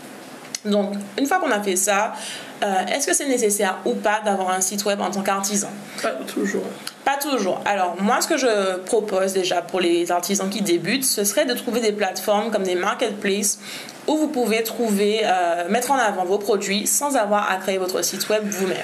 Donc, 0.65 0.95
une 1.19 1.27
fois 1.27 1.39
qu'on 1.39 1.51
a 1.51 1.61
fait 1.61 1.77
ça, 1.77 2.15
euh, 2.63 2.87
est-ce 2.87 3.07
que 3.07 3.15
c'est 3.15 3.27
nécessaire 3.27 3.79
ou 3.85 3.95
pas 3.95 4.21
d'avoir 4.25 4.51
un 4.51 4.61
site 4.61 4.85
web 4.85 5.01
en 5.01 5.11
tant 5.11 5.23
qu'artisan? 5.23 5.71
Pas 6.01 6.11
toujours. 6.27 6.65
pas 7.05 7.17
toujours. 7.17 7.61
Alors, 7.65 7.97
moi, 8.01 8.21
ce 8.21 8.29
que 8.29 8.37
je 8.37 8.79
propose 8.79 9.33
déjà 9.33 9.63
pour 9.63 9.81
les 9.81 10.13
artisans 10.13 10.49
qui 10.49 10.63
débutent, 10.63 11.05
ce 11.05 11.25
serait 11.25 11.45
de 11.45 11.55
trouver 11.55 11.81
des 11.81 11.93
plateformes 11.93 12.51
comme 12.51 12.63
des 12.63 12.77
marketplaces 12.77 13.59
où 14.07 14.17
vous 14.17 14.29
pouvez 14.29 14.63
trouver, 14.63 15.23
euh, 15.25 15.69
mettre 15.69 15.91
en 15.91 15.97
avant 15.97 16.25
vos 16.25 16.39
produits 16.39 16.87
sans 16.87 17.17
avoir 17.17 17.51
à 17.51 17.57
créer 17.57 17.79
votre 17.79 18.03
site 18.03 18.29
web 18.29 18.45
vous-même. 18.49 18.79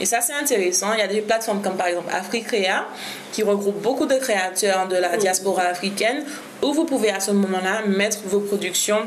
Et 0.00 0.06
ça, 0.06 0.20
c'est 0.20 0.34
intéressant. 0.34 0.92
Il 0.94 0.98
y 0.98 1.02
a 1.02 1.06
des 1.06 1.20
plateformes 1.20 1.62
comme 1.62 1.76
par 1.76 1.86
exemple 1.86 2.12
Africrea 2.12 2.86
qui 3.32 3.42
regroupe 3.42 3.80
beaucoup 3.82 4.06
de 4.06 4.14
créateurs 4.16 4.88
de 4.88 4.96
la 4.96 5.16
diaspora 5.16 5.62
africaine 5.62 6.24
où 6.62 6.72
vous 6.72 6.84
pouvez 6.84 7.10
à 7.10 7.20
ce 7.20 7.30
moment-là 7.30 7.82
mettre 7.86 8.18
vos 8.26 8.40
productions 8.40 9.00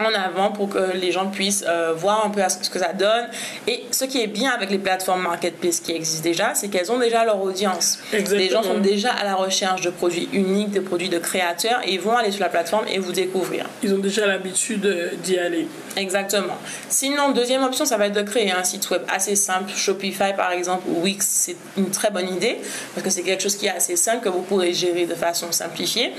en 0.00 0.14
avant 0.14 0.50
pour 0.52 0.68
que 0.68 0.96
les 0.96 1.12
gens 1.12 1.26
puissent 1.26 1.64
euh, 1.66 1.92
voir 1.94 2.24
un 2.26 2.30
peu 2.30 2.40
ce 2.48 2.70
que 2.70 2.78
ça 2.78 2.92
donne. 2.92 3.28
Et 3.66 3.84
ce 3.90 4.04
qui 4.04 4.22
est 4.22 4.26
bien 4.26 4.50
avec 4.50 4.70
les 4.70 4.78
plateformes 4.78 5.22
marketplace 5.22 5.80
qui 5.80 5.92
existent 5.92 6.22
déjà, 6.22 6.54
c'est 6.54 6.68
qu'elles 6.68 6.90
ont 6.92 6.98
déjà 6.98 7.24
leur 7.24 7.40
audience. 7.42 7.98
Exactement. 8.12 8.40
Les 8.40 8.48
gens 8.48 8.62
sont 8.62 8.78
déjà 8.78 9.12
à 9.12 9.24
la 9.24 9.34
recherche 9.34 9.82
de 9.82 9.90
produits 9.90 10.28
uniques, 10.32 10.70
de 10.70 10.80
produits 10.80 11.08
de 11.08 11.18
créateurs, 11.18 11.80
et 11.84 11.92
ils 11.94 12.00
vont 12.00 12.16
aller 12.16 12.30
sur 12.30 12.42
la 12.42 12.48
plateforme 12.48 12.86
et 12.88 12.98
vous 12.98 13.12
découvrir. 13.12 13.66
Ils 13.82 13.94
ont 13.94 13.98
déjà 13.98 14.26
l'habitude 14.26 14.86
euh, 14.86 15.10
d'y 15.22 15.38
aller. 15.38 15.66
Exactement. 15.98 16.54
Sinon, 16.88 17.32
deuxième 17.32 17.64
option, 17.64 17.84
ça 17.84 17.96
va 17.96 18.06
être 18.06 18.14
de 18.14 18.22
créer 18.22 18.52
un 18.52 18.62
site 18.62 18.88
web 18.90 19.02
assez 19.12 19.34
simple. 19.34 19.72
Shopify, 19.74 20.32
par 20.36 20.52
exemple, 20.52 20.84
ou 20.88 21.02
Wix, 21.02 21.26
c'est 21.28 21.56
une 21.76 21.90
très 21.90 22.10
bonne 22.10 22.28
idée 22.32 22.58
parce 22.94 23.04
que 23.04 23.10
c'est 23.10 23.22
quelque 23.22 23.42
chose 23.42 23.56
qui 23.56 23.66
est 23.66 23.70
assez 23.70 23.96
simple 23.96 24.22
que 24.22 24.28
vous 24.28 24.42
pourrez 24.42 24.72
gérer 24.72 25.06
de 25.06 25.14
façon 25.16 25.50
simplifiée. 25.50 26.12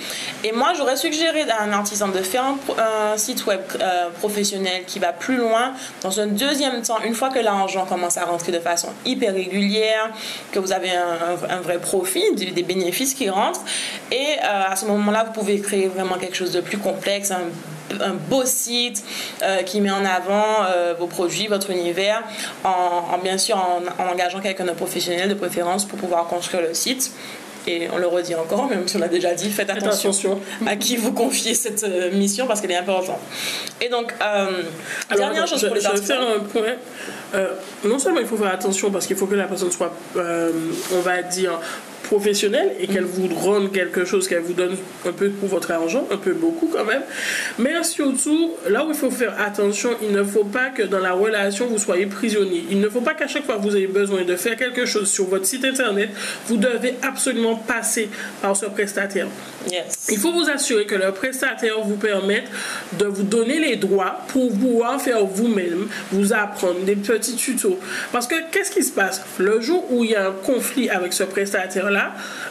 Et 0.44 0.52
moi, 0.52 0.74
j'aurais 0.76 0.98
suggéré 0.98 1.50
à 1.50 1.64
un 1.64 1.72
artisan 1.72 2.10
de 2.10 2.18
faire 2.18 2.44
un, 2.44 3.18
site 3.18 3.46
web 3.46 3.62
euh, 3.80 4.10
professionnel 4.20 4.84
qui 4.86 5.00
va 5.00 5.14
plus 5.14 5.38
loin. 5.38 5.74
Dans 6.02 6.20
un 6.20 6.28
deuxième 6.28 6.82
temps, 6.82 7.00
une 7.06 7.16
fois 7.16 7.30
que 7.30 7.40
l'argent 7.40 7.86
commence 7.86 8.18
à 8.18 8.26
rentrer 8.26 8.52
de 8.52 8.60
façon 8.60 8.90
hyper 9.06 9.34
régulière, 9.34 10.12
que 10.52 10.60
vous 10.60 10.74
avez 10.74 10.92
un, 10.92 11.62
vrai 11.62 11.80
profit, 11.80 12.36
des 12.36 12.64
bénéfices 12.64 13.14
qui 13.14 13.30
rentrent, 13.30 13.62
et 14.12 14.36
euh, 14.44 14.72
à 14.72 14.76
ce 14.76 14.86
moment-là, 14.88 15.24
vous 15.24 15.32
pouvez 15.32 15.62
créer 15.62 15.88
vraiment 15.88 16.18
quelque 16.18 16.36
chose 16.36 16.52
de 16.52 16.62
plus 16.62 16.78
complexe, 16.78 17.32
un 17.32 17.40
un 18.02 18.14
beau 18.14 18.44
site 18.46 19.04
euh, 19.42 19.64
qui 19.64 19.82
met 19.82 19.92
en 19.92 20.06
avant 20.06 20.64
euh, 20.70 20.94
vos 20.98 21.08
produits, 21.08 21.48
votre 21.48 21.70
univers, 21.72 22.24
en, 22.64 22.70
en- 23.14 23.18
bien 23.20 23.38
sûr 23.38 23.58
en, 23.58 23.82
en 24.04 24.08
engageant 24.12 24.40
quelqu'un 24.40 24.66
de 24.66 24.72
professionnel 24.72 25.30
de 25.30 25.34
préférence 25.34 25.86
pour 25.86 25.98
pouvoir 26.00 26.26
construire 26.28 26.62
le 26.64 26.74
site. 26.74 27.12
Et 27.68 27.88
on 27.94 27.98
le 27.98 28.08
redit 28.08 28.34
encore, 28.36 28.68
même 28.68 28.88
si 28.88 28.96
on 28.96 29.00
l'a 29.00 29.10
déjà 29.10 29.34
dit, 29.34 29.52
faites 29.52 29.70
attention, 29.70 30.10
attention. 30.12 30.40
à 30.66 30.76
qui 30.78 30.96
vous 30.96 31.12
confiez 31.12 31.54
cette 31.54 31.84
euh, 31.84 32.10
mission 32.14 32.48
parce 32.48 32.62
qu'elle 32.62 32.72
est 32.72 32.78
importante. 32.78 33.20
Et 33.82 33.90
donc, 33.90 34.14
euh, 34.22 34.64
Alors, 35.10 35.26
dernière 35.26 35.46
chose 35.46 35.60
je, 35.60 35.68
pour 35.68 35.76
les 35.76 35.82
je 35.82 35.88
vais 35.88 35.94
artisans. 35.94 36.18
faire 36.18 36.36
un 36.38 36.40
point. 36.40 36.76
Euh, 37.36 37.50
non 37.84 38.00
seulement 38.00 38.22
il 38.22 38.26
faut 38.28 38.38
faire 38.38 38.54
attention 38.54 38.90
parce 38.92 39.06
qu'il 39.06 39.18
faut 39.18 39.28
que 39.28 39.36
la 39.36 39.44
personne 39.46 39.72
soit, 39.72 39.94
euh, 40.16 40.52
on 40.96 41.02
va 41.02 41.22
dire, 41.22 41.60
professionnelle 42.10 42.72
et 42.80 42.88
qu'elle 42.88 43.04
vous 43.04 43.28
rende 43.28 43.72
quelque 43.72 44.04
chose, 44.04 44.28
qu'elle 44.28 44.42
vous 44.42 44.54
donne 44.54 44.76
un 45.08 45.12
peu 45.12 45.30
pour 45.30 45.48
votre 45.48 45.70
argent, 45.70 46.08
un 46.12 46.18
peu 46.18 46.34
beaucoup 46.34 46.68
quand 46.74 46.84
même. 46.84 47.04
Mais 47.60 47.84
surtout, 47.84 48.56
là 48.68 48.84
où 48.84 48.90
il 48.90 48.96
faut 48.96 49.12
faire 49.12 49.36
attention, 49.40 49.92
il 50.02 50.12
ne 50.12 50.24
faut 50.24 50.44
pas 50.44 50.70
que 50.70 50.82
dans 50.82 51.00
la 51.00 51.14
relation 51.14 51.68
vous 51.68 51.78
soyez 51.78 52.08
prisonnier. 52.08 52.64
Il 52.72 52.80
ne 52.80 52.90
faut 52.90 53.02
pas 53.02 53.14
qu'à 53.14 53.28
chaque 53.28 53.46
fois 53.46 53.58
que 53.58 53.62
vous 53.62 53.76
ayez 53.76 53.88
besoin 53.88 54.24
de 54.24 54.36
faire 54.36 54.56
quelque 54.58 54.86
chose 54.86 55.08
sur 55.08 55.26
votre 55.26 55.46
site 55.46 55.64
internet, 55.66 56.10
vous 56.48 56.58
devez 56.58 56.96
absolument 57.04 57.56
passer 57.56 58.10
par 58.42 58.58
ce 58.58 58.66
prestataire. 58.66 59.28
Yes. 59.72 60.08
Il 60.10 60.18
faut 60.18 60.32
vous 60.32 60.50
assurer 60.50 60.86
que 60.86 60.96
le 60.96 61.12
prestataire 61.12 61.80
vous 61.82 61.98
permette 61.98 62.48
de 62.94 63.06
vous 63.06 63.24
donner 63.24 63.60
les 63.60 63.76
droits 63.76 64.22
pour 64.30 64.50
pouvoir 64.52 65.00
faire 65.00 65.26
vous-même, 65.26 65.88
vous 66.12 66.34
apprendre 66.34 66.80
des 66.86 66.96
petits 66.96 67.36
tutos. 67.36 67.78
Parce 68.12 68.26
que 68.26 68.36
qu'est-ce 68.52 68.72
qui 68.72 68.84
se 68.84 68.92
passe? 68.92 69.22
Le 69.38 69.62
jour 69.62 69.86
où 69.92 70.04
il 70.04 70.12
y 70.12 70.16
a 70.16 70.30
un 70.30 70.32
conflit 70.32 70.90
avec 70.90 71.14
ce 71.14 71.24
prestataire-là, 71.24 71.99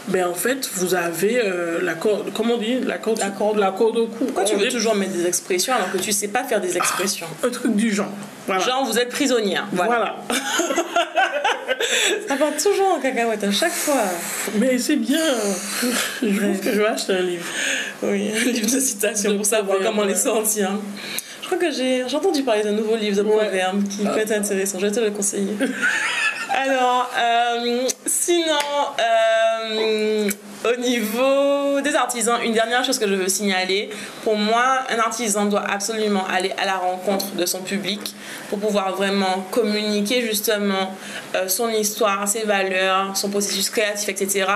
ben 0.08 0.26
en 0.26 0.34
fait, 0.34 0.68
vous 0.74 0.94
avez 0.94 1.40
euh, 1.44 1.78
la 1.82 1.94
corde, 1.94 2.32
comment 2.34 2.54
on 2.54 2.58
dit? 2.58 2.80
La 2.80 2.98
corde, 2.98 3.18
La 3.18 3.30
corde. 3.30 3.58
la 3.58 3.70
corde 3.72 3.96
au 3.98 4.06
cou. 4.06 4.24
Pourquoi 4.26 4.44
tu 4.44 4.56
veux 4.56 4.66
est- 4.66 4.70
toujours 4.70 4.94
mettre 4.94 5.12
des 5.12 5.26
expressions 5.26 5.74
alors 5.74 5.90
que 5.92 5.98
tu 5.98 6.12
sais 6.12 6.28
pas 6.28 6.44
faire 6.44 6.60
des 6.60 6.76
expressions? 6.76 7.26
Un 7.44 7.50
truc 7.50 7.74
du 7.76 7.92
genre. 7.92 8.12
Voilà. 8.46 8.62
Genre, 8.64 8.84
vous 8.86 8.98
êtes 8.98 9.10
prisonnière. 9.10 9.66
Voilà. 9.72 10.16
Voilà. 10.28 10.40
Ça 12.28 12.36
part 12.36 12.52
toujours 12.62 12.94
en 12.96 13.00
cacahuète 13.00 13.44
à 13.44 13.50
chaque 13.50 13.72
fois. 13.72 14.02
Mais 14.56 14.78
c'est 14.78 14.96
bien. 14.96 15.18
Je 16.22 16.28
trouve 16.28 16.60
que 16.60 16.72
je 16.72 16.80
vais 16.80 16.86
acheter 16.86 17.12
un 17.14 17.20
livre. 17.22 17.44
Oui, 18.02 18.30
un 18.34 18.44
livre 18.50 18.70
de 18.74 18.80
citations 18.80 19.36
pour 19.36 19.46
savoir 19.46 19.78
comment 19.82 20.04
les 20.04 20.14
sortir. 20.14 20.70
Je 21.42 21.46
crois 21.46 21.58
que 21.58 21.70
j'ai 21.74 22.04
entendu 22.04 22.42
parler 22.42 22.62
d'un 22.62 22.72
nouveau 22.72 22.96
livre 22.96 23.16
de 23.16 23.22
Ouais. 23.22 23.36
proverbes 23.36 23.88
qui 23.88 24.04
peut 24.04 24.18
être 24.18 24.32
intéressant. 24.32 24.78
Je 24.78 24.86
vais 24.86 24.92
te 24.92 25.00
le 25.00 25.10
conseiller. 25.10 25.54
Alors, 26.60 27.08
euh, 27.16 27.86
sinon, 28.04 28.52
euh, 28.98 30.28
au 30.64 30.80
niveau 30.80 31.80
des 31.80 31.94
artisans, 31.94 32.36
une 32.42 32.52
dernière 32.52 32.84
chose 32.84 32.98
que 32.98 33.06
je 33.06 33.14
veux 33.14 33.28
signaler. 33.28 33.90
Pour 34.24 34.36
moi, 34.36 34.80
un 34.90 34.98
artisan 34.98 35.44
doit 35.44 35.62
absolument 35.62 36.26
aller 36.26 36.52
à 36.60 36.66
la 36.66 36.78
rencontre 36.78 37.26
de 37.36 37.46
son 37.46 37.60
public 37.60 38.12
pour 38.50 38.58
pouvoir 38.58 38.96
vraiment 38.96 39.46
communiquer 39.52 40.20
justement 40.20 40.96
euh, 41.36 41.46
son 41.46 41.68
histoire, 41.68 42.26
ses 42.26 42.42
valeurs, 42.42 43.16
son 43.16 43.30
processus 43.30 43.70
créatif, 43.70 44.08
etc. 44.08 44.46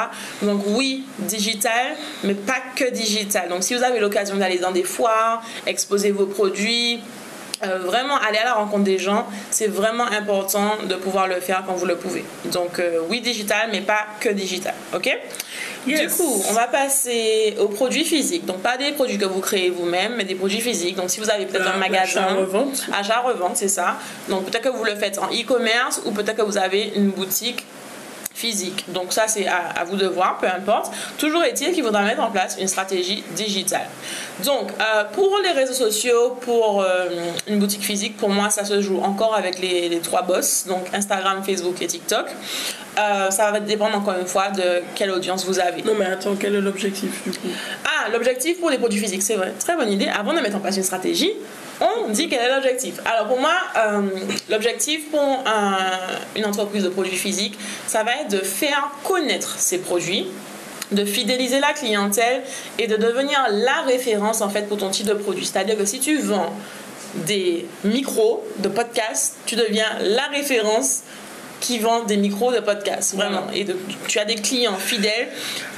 Donc 0.42 0.60
oui, 0.66 1.04
digital, 1.20 1.94
mais 2.24 2.34
pas 2.34 2.58
que 2.74 2.90
digital. 2.90 3.48
Donc 3.48 3.62
si 3.62 3.76
vous 3.76 3.84
avez 3.84 4.00
l'occasion 4.00 4.34
d'aller 4.34 4.58
dans 4.58 4.72
des 4.72 4.82
foires, 4.82 5.40
exposer 5.68 6.10
vos 6.10 6.26
produits, 6.26 6.98
euh, 7.64 7.78
vraiment 7.78 8.16
aller 8.16 8.38
à 8.38 8.44
la 8.44 8.54
rencontre 8.54 8.84
des 8.84 8.98
gens, 8.98 9.26
c'est 9.50 9.68
vraiment 9.68 10.06
important 10.06 10.76
de 10.88 10.94
pouvoir 10.94 11.28
le 11.28 11.40
faire 11.40 11.62
quand 11.66 11.74
vous 11.74 11.86
le 11.86 11.96
pouvez. 11.96 12.24
Donc 12.46 12.78
euh, 12.78 13.00
oui 13.08 13.20
digital, 13.20 13.68
mais 13.70 13.80
pas 13.80 14.06
que 14.20 14.28
digital, 14.28 14.74
ok? 14.94 15.18
Du 15.86 16.08
coup, 16.08 16.42
on 16.48 16.52
va 16.52 16.68
passer 16.68 17.56
aux 17.58 17.68
produits 17.68 18.04
physiques. 18.04 18.44
Donc 18.46 18.58
pas 18.58 18.76
des 18.76 18.92
produits 18.92 19.18
que 19.18 19.24
vous 19.24 19.40
créez 19.40 19.70
vous-même, 19.70 20.14
mais 20.16 20.24
des 20.24 20.36
produits 20.36 20.60
physiques. 20.60 20.96
Donc 20.96 21.10
si 21.10 21.18
vous 21.18 21.30
avez 21.30 21.46
peut-être 21.46 21.66
un 21.66 21.78
magasin, 21.78 22.22
achat 22.22 22.34
revente, 22.34 22.86
achat 22.92 23.20
revente, 23.20 23.56
c'est 23.56 23.68
ça. 23.68 23.96
Donc 24.28 24.44
peut-être 24.44 24.64
que 24.64 24.76
vous 24.76 24.84
le 24.84 24.94
faites 24.94 25.18
en 25.18 25.26
e-commerce 25.26 26.02
ou 26.04 26.12
peut-être 26.12 26.36
que 26.36 26.42
vous 26.42 26.58
avez 26.58 26.92
une 26.94 27.10
boutique 27.10 27.64
physique. 28.34 28.84
Donc 28.92 29.12
ça, 29.12 29.28
c'est 29.28 29.46
à, 29.46 29.84
vous 29.84 29.96
de 29.96 30.06
voir, 30.06 30.38
peu 30.38 30.46
importe. 30.46 30.92
Toujours 31.18 31.42
est-il 31.44 31.72
qu'il 31.72 31.84
faudra 31.84 32.02
mettre 32.02 32.22
en 32.22 32.30
place 32.30 32.56
une 32.60 32.68
stratégie 32.68 33.22
digitale. 33.32 33.88
Donc, 34.44 34.70
euh, 34.70 35.04
pour 35.12 35.38
les 35.42 35.50
réseaux 35.50 35.74
sociaux, 35.74 36.36
pour 36.40 36.82
euh, 36.82 37.08
une 37.46 37.58
boutique 37.58 37.82
physique, 37.82 38.16
pour 38.16 38.30
moi, 38.30 38.50
ça 38.50 38.64
se 38.64 38.80
joue 38.80 39.00
encore 39.00 39.34
avec 39.34 39.58
les, 39.60 40.00
trois 40.02 40.22
boss, 40.22 40.64
donc 40.66 40.86
Instagram, 40.92 41.42
Facebook 41.44 41.80
et 41.80 41.86
TikTok. 41.86 42.26
Euh, 42.98 43.30
ça 43.30 43.50
va 43.50 43.60
dépendre 43.60 43.96
encore 43.96 44.18
une 44.18 44.26
fois 44.26 44.50
de 44.50 44.82
quelle 44.94 45.10
audience 45.10 45.46
vous 45.46 45.58
avez. 45.58 45.82
Non 45.82 45.94
mais 45.98 46.04
attends, 46.04 46.34
quel 46.38 46.54
est 46.54 46.60
l'objectif 46.60 47.22
du 47.24 47.30
coup? 47.30 47.48
Ah, 47.84 48.10
l'objectif 48.10 48.60
pour 48.60 48.68
les 48.68 48.76
produits 48.76 49.00
physiques, 49.00 49.22
c'est 49.22 49.36
vrai. 49.36 49.54
Très 49.58 49.76
bonne 49.76 49.90
idée. 49.90 50.08
Avant 50.08 50.34
de 50.34 50.40
mettre 50.40 50.56
en 50.56 50.60
place 50.60 50.76
une 50.76 50.82
stratégie, 50.82 51.32
on 51.82 52.08
dit 52.08 52.28
quel 52.28 52.40
est 52.40 52.54
l'objectif. 52.54 52.94
Alors 53.04 53.28
pour 53.28 53.40
moi, 53.40 53.54
euh, 53.76 54.02
l'objectif 54.48 55.10
pour 55.10 55.44
une 56.36 56.44
entreprise 56.44 56.84
de 56.84 56.88
produits 56.88 57.16
physiques, 57.16 57.58
ça 57.86 58.02
va 58.04 58.12
être 58.20 58.30
de 58.30 58.38
faire 58.38 58.90
connaître 59.04 59.58
ses 59.58 59.78
produits, 59.78 60.26
de 60.92 61.04
fidéliser 61.04 61.60
la 61.60 61.72
clientèle 61.72 62.42
et 62.78 62.86
de 62.86 62.96
devenir 62.96 63.38
la 63.50 63.82
référence 63.82 64.40
en 64.40 64.48
fait 64.48 64.68
pour 64.68 64.78
ton 64.78 64.90
type 64.90 65.06
de 65.06 65.14
produit. 65.14 65.46
C'est-à-dire 65.46 65.76
que 65.76 65.84
si 65.84 66.00
tu 66.00 66.18
vends 66.18 66.52
des 67.14 67.66
micros 67.84 68.44
de 68.58 68.68
podcast, 68.68 69.36
tu 69.46 69.56
deviens 69.56 69.88
la 70.00 70.26
référence 70.28 71.00
qui 71.62 71.78
vendent 71.78 72.06
des 72.06 72.16
micros 72.16 72.52
de 72.52 72.58
podcast, 72.58 73.14
vraiment. 73.14 73.46
Et 73.54 73.64
tu 74.08 74.18
as 74.18 74.24
des 74.24 74.34
clients 74.34 74.74
fidèles 74.74 75.28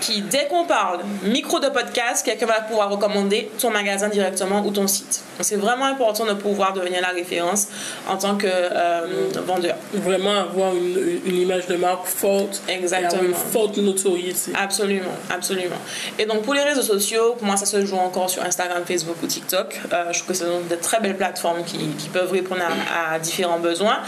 qui, 0.01 0.23
dès 0.23 0.47
qu'on 0.47 0.65
parle 0.65 1.01
micro 1.23 1.61
de 1.61 1.69
podcast, 1.69 2.25
quelqu'un 2.25 2.47
va 2.47 2.63
pouvoir 2.63 2.91
recommander 2.91 3.51
ton 3.59 3.71
magasin 3.71 4.09
directement 4.09 4.65
ou 4.65 4.71
ton 4.71 4.87
site. 4.87 5.23
C'est 5.41 5.57
vraiment 5.57 5.85
important 5.85 6.25
de 6.25 6.33
pouvoir 6.33 6.73
devenir 6.73 7.03
la 7.03 7.09
référence 7.09 7.69
en 8.09 8.17
tant 8.17 8.37
que 8.37 8.47
euh, 8.49 9.29
vendeur. 9.47 9.77
Vraiment 9.93 10.39
avoir 10.39 10.73
une, 10.75 11.37
image 11.37 11.67
de 11.67 11.77
marque 11.77 12.07
forte. 12.07 12.63
Exactement. 12.67 13.23
une 13.23 13.35
forte 13.35 13.77
notoriété. 13.77 14.53
Absolument, 14.59 15.15
absolument. 15.31 15.77
Et 16.19 16.25
donc 16.25 16.43
pour 16.43 16.55
les 16.55 16.63
réseaux 16.63 16.83
sociaux, 16.83 17.35
pour 17.35 17.47
moi 17.47 17.57
ça 17.59 17.67
se 17.67 17.85
joue 17.85 17.97
encore 17.97 18.31
sur 18.31 18.43
Instagram, 18.43 18.85
Facebook 18.87 19.17
ou 19.23 19.27
TikTok. 19.27 19.81
Euh, 19.93 20.13
je 20.13 20.19
trouve 20.21 20.29
que 20.29 20.35
ce 20.35 20.47
sont 20.47 20.61
de 20.71 20.77
très 20.77 21.01
belles 21.01 21.17
plateformes 21.17 21.63
qui, 21.65 21.85
peuvent 22.13 22.31
répondre 22.31 22.63
à, 22.63 23.15
à 23.15 23.19
différents 23.19 23.59
besoins. 23.59 23.99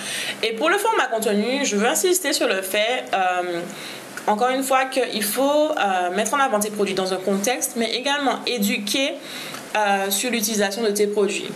Et 0.42 0.52
pour 0.52 0.70
le 0.70 0.78
format 0.78 1.06
contenu, 1.06 1.65
je 1.66 1.76
veux 1.76 1.86
insister 1.86 2.32
sur 2.32 2.48
le 2.48 2.62
fait, 2.62 3.04
euh, 3.12 3.60
encore 4.26 4.50
une 4.50 4.62
fois, 4.62 4.86
qu'il 4.86 5.22
faut 5.22 5.70
euh, 5.70 6.14
mettre 6.14 6.34
en 6.34 6.38
avant 6.40 6.60
tes 6.60 6.70
produits 6.70 6.94
dans 6.94 7.12
un 7.12 7.18
contexte, 7.18 7.72
mais 7.76 7.92
également 7.94 8.38
éduquer 8.46 9.14
euh, 9.76 10.10
sur 10.10 10.30
l'utilisation 10.30 10.82
de 10.82 10.90
tes 10.90 11.06
produits. 11.06 11.50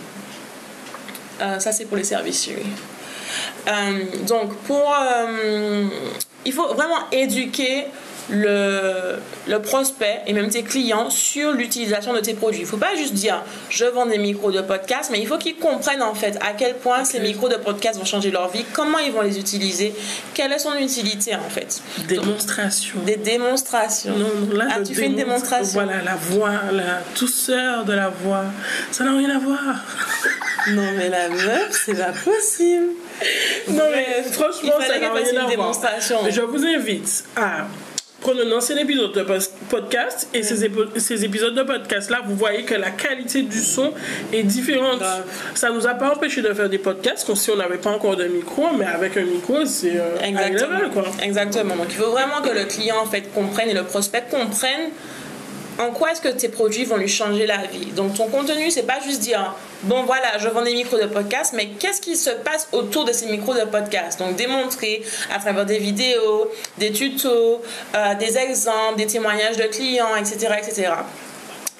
ça, 1.39 1.71
c'est 1.71 1.85
pour 1.85 1.97
les 1.97 2.03
services 2.03 2.49
donc, 4.27 4.53
pour, 4.67 4.93
il 6.45 6.53
faut 6.53 6.67
vraiment 6.73 7.09
éduquer 7.11 7.85
le, 8.29 9.15
le, 9.47 9.59
prospect 9.59 10.21
et 10.27 10.33
même 10.33 10.49
tes 10.49 10.63
clients 10.63 11.09
sur 11.09 11.51
l'utilisation 11.51 12.13
de 12.13 12.19
tes 12.19 12.33
produits. 12.33 12.61
Il 12.61 12.63
ne 12.63 12.69
faut 12.69 12.77
pas 12.77 12.95
juste 12.95 13.13
dire 13.13 13.43
je 13.69 13.85
vends 13.85 14.05
des 14.05 14.17
micros 14.17 14.51
de 14.51 14.61
podcast, 14.61 15.09
mais 15.11 15.19
il 15.19 15.27
faut 15.27 15.37
qu'ils 15.37 15.57
comprennent 15.57 16.01
en 16.01 16.13
fait 16.13 16.37
à 16.41 16.53
quel 16.53 16.75
point 16.75 17.03
ces 17.03 17.19
micros 17.19 17.49
de 17.49 17.55
podcast 17.55 17.99
vont 17.99 18.05
changer 18.05 18.31
leur 18.31 18.49
vie, 18.49 18.65
comment 18.73 18.99
ils 18.99 19.11
vont 19.11 19.21
les 19.21 19.39
utiliser, 19.39 19.93
quelle 20.33 20.51
est 20.51 20.59
son 20.59 20.75
utilité 20.75 21.35
en 21.35 21.49
fait. 21.49 21.81
Démonstration. 22.07 22.99
des 23.05 23.17
démonstrations. 23.17 24.15
Non, 24.15 24.55
là, 24.55 24.67
ah, 24.71 24.81
tu 24.85 24.93
fais 24.93 25.05
une 25.05 25.15
démonstration. 25.15 25.73
Voilà, 25.73 26.01
la 26.03 26.15
voix, 26.15 26.51
la 26.71 27.01
douceur 27.19 27.85
de 27.85 27.93
la 27.93 28.09
voix, 28.09 28.45
ça 28.91 29.03
n'a 29.03 29.17
rien 29.17 29.35
à 29.35 29.39
voir. 29.39 29.59
non 30.69 30.91
mais 30.95 31.09
la 31.09 31.29
meuf, 31.29 31.83
c'est 31.85 31.97
pas 31.97 32.11
possible. 32.11 32.91
Non 33.69 33.83
mais 33.91 34.23
franchement, 34.23 34.73
ça 34.79 34.99
n'a 34.99 35.13
rien 35.13 35.41
à 35.41 35.55
voir. 35.55 35.73
Je 36.29 36.41
vous 36.41 36.65
invite 36.65 37.23
à 37.35 37.67
prenez 38.21 38.43
un 38.43 38.51
ancien 38.55 38.77
épisode 38.77 39.13
de 39.13 39.25
podcast 39.69 40.29
et 40.33 40.43
ces, 40.43 40.69
ces, 40.97 41.25
épisodes 41.25 41.55
de 41.55 41.63
podcast-là, 41.63 42.21
vous 42.25 42.35
voyez 42.35 42.63
que 42.63 42.75
la 42.75 42.91
qualité 42.91 43.41
du 43.41 43.59
son 43.59 43.91
est 44.31 44.43
différente. 44.43 44.99
Ça 44.99 45.23
Ça 45.55 45.69
nous 45.71 45.85
a 45.87 45.95
pas 45.95 46.15
empêché 46.15 46.41
de 46.41 46.53
faire 46.53 46.69
des 46.69 46.77
podcasts 46.77 47.25
comme 47.25 47.35
si 47.35 47.49
on 47.49 47.57
n'avait 47.57 47.79
pas 47.79 47.89
encore 47.89 48.15
de 48.15 48.25
micro, 48.25 48.67
mais 48.77 48.85
avec 48.85 49.17
un 49.17 49.23
micro, 49.23 49.65
c'est 49.65 49.97
euh, 49.97 50.19
Exactement. 50.23 50.89
quoi. 50.93 51.05
Exactement. 51.21 51.75
Donc 51.75 51.87
il 51.89 51.95
faut 51.95 52.11
vraiment 52.11 52.41
que 52.41 52.49
le 52.49 52.65
client 52.65 52.97
en 53.01 53.07
fait 53.07 53.33
comprenne 53.33 53.69
et 53.69 53.73
le 53.73 53.83
prospect 53.83 54.23
comprenne 54.29 54.91
en 55.79 55.91
quoi 55.91 56.11
est-ce 56.11 56.21
que 56.21 56.29
tes 56.29 56.49
produits 56.49 56.85
vont 56.85 56.97
lui 56.97 57.07
changer 57.07 57.47
la 57.47 57.65
vie. 57.65 57.87
Donc 57.95 58.13
ton 58.15 58.27
contenu, 58.27 58.69
c'est 58.69 58.85
pas 58.85 58.99
juste 59.05 59.21
dire 59.21 59.55
bon 59.83 60.03
voilà, 60.03 60.37
je 60.37 60.47
vends 60.47 60.61
des 60.61 60.73
micros 60.73 60.97
de 60.97 61.07
podcast, 61.07 61.53
mais 61.55 61.67
qu'est-ce 61.79 62.01
qui 62.01 62.15
se 62.15 62.29
passe 62.29 62.67
autour 62.71 63.05
de 63.05 63.11
ces 63.11 63.27
micros 63.27 63.53
de 63.53 63.65
podcast? 63.65 64.19
Donc 64.19 64.35
démontrer 64.35 65.03
à 65.33 65.39
travers 65.39 65.65
des 65.65 65.77
vidéos, 65.79 66.49
des 66.77 66.91
tutos, 66.91 67.61
euh, 67.95 68.15
des 68.15 68.37
exemples, 68.37 68.97
des 68.97 69.07
témoignages 69.07 69.57
de 69.57 69.63
clients, 69.63 70.15
etc., 70.15 70.55
etc. 70.57 70.91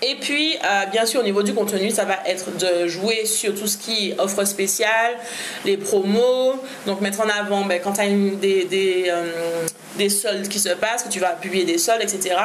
Et 0.04 0.16
puis, 0.16 0.58
euh, 0.58 0.86
bien 0.88 1.06
sûr, 1.06 1.20
au 1.22 1.24
niveau 1.24 1.44
du 1.44 1.54
contenu, 1.54 1.92
ça 1.92 2.06
va 2.06 2.18
être 2.26 2.58
de 2.58 2.88
jouer 2.88 3.26
sur 3.26 3.54
tout 3.54 3.68
ce 3.68 3.78
qui 3.78 4.10
est 4.10 4.20
offre 4.20 4.44
spéciale, 4.46 5.16
les 5.64 5.78
promos, 5.78 6.56
donc 6.88 7.02
mettre 7.02 7.22
en 7.22 7.30
avant 7.30 7.66
ben, 7.66 7.80
quand 7.84 7.94
tu 7.94 8.02
as 8.02 8.08
des, 8.08 9.06
euh, 9.10 9.68
des, 9.98 10.10
soldes 10.10 10.48
qui 10.48 10.60
se 10.60 10.70
passent, 10.70 11.04
que 11.04 11.10
tu 11.10 11.20
vas 11.20 11.34
publier 11.34 11.66
des 11.66 11.78
soldes, 11.78 12.02
etc. 12.02 12.36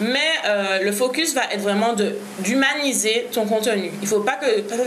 Mais 0.00 0.18
euh, 0.46 0.80
le 0.82 0.92
focus 0.92 1.34
va 1.34 1.42
être 1.52 1.60
vraiment 1.60 1.94
d'humaniser 2.40 3.28
ton 3.32 3.46
contenu. 3.46 3.90
Il 4.00 4.08
faut 4.08 4.20
pas 4.20 4.36
que. 4.36 4.46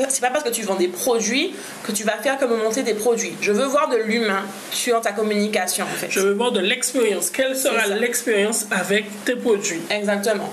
C'est 0.10 0.22
pas 0.22 0.30
parce 0.30 0.44
que 0.44 0.50
tu 0.50 0.62
vends 0.64 0.76
des 0.76 0.88
produits 0.88 1.54
que 1.84 1.92
tu 1.92 2.04
vas 2.04 2.18
faire 2.18 2.38
comme 2.38 2.56
monter 2.58 2.84
des 2.84 2.94
produits. 2.94 3.34
Je 3.42 3.52
veux 3.52 3.66
voir 3.66 3.90
de 3.90 3.98
l'humain 3.98 4.44
sur 4.72 5.02
ta 5.02 5.12
communication, 5.12 5.86
en 5.86 5.98
fait. 5.98 6.08
Je 6.10 6.20
veux 6.20 6.34
voir 6.34 6.52
de 6.52 6.60
l'expérience. 6.60 7.30
Quelle 7.30 7.56
sera 7.56 7.88
l'expérience 7.88 8.66
avec 8.72 9.06
tes 9.26 9.36
produits? 9.36 9.82
Exactement. 9.90 10.50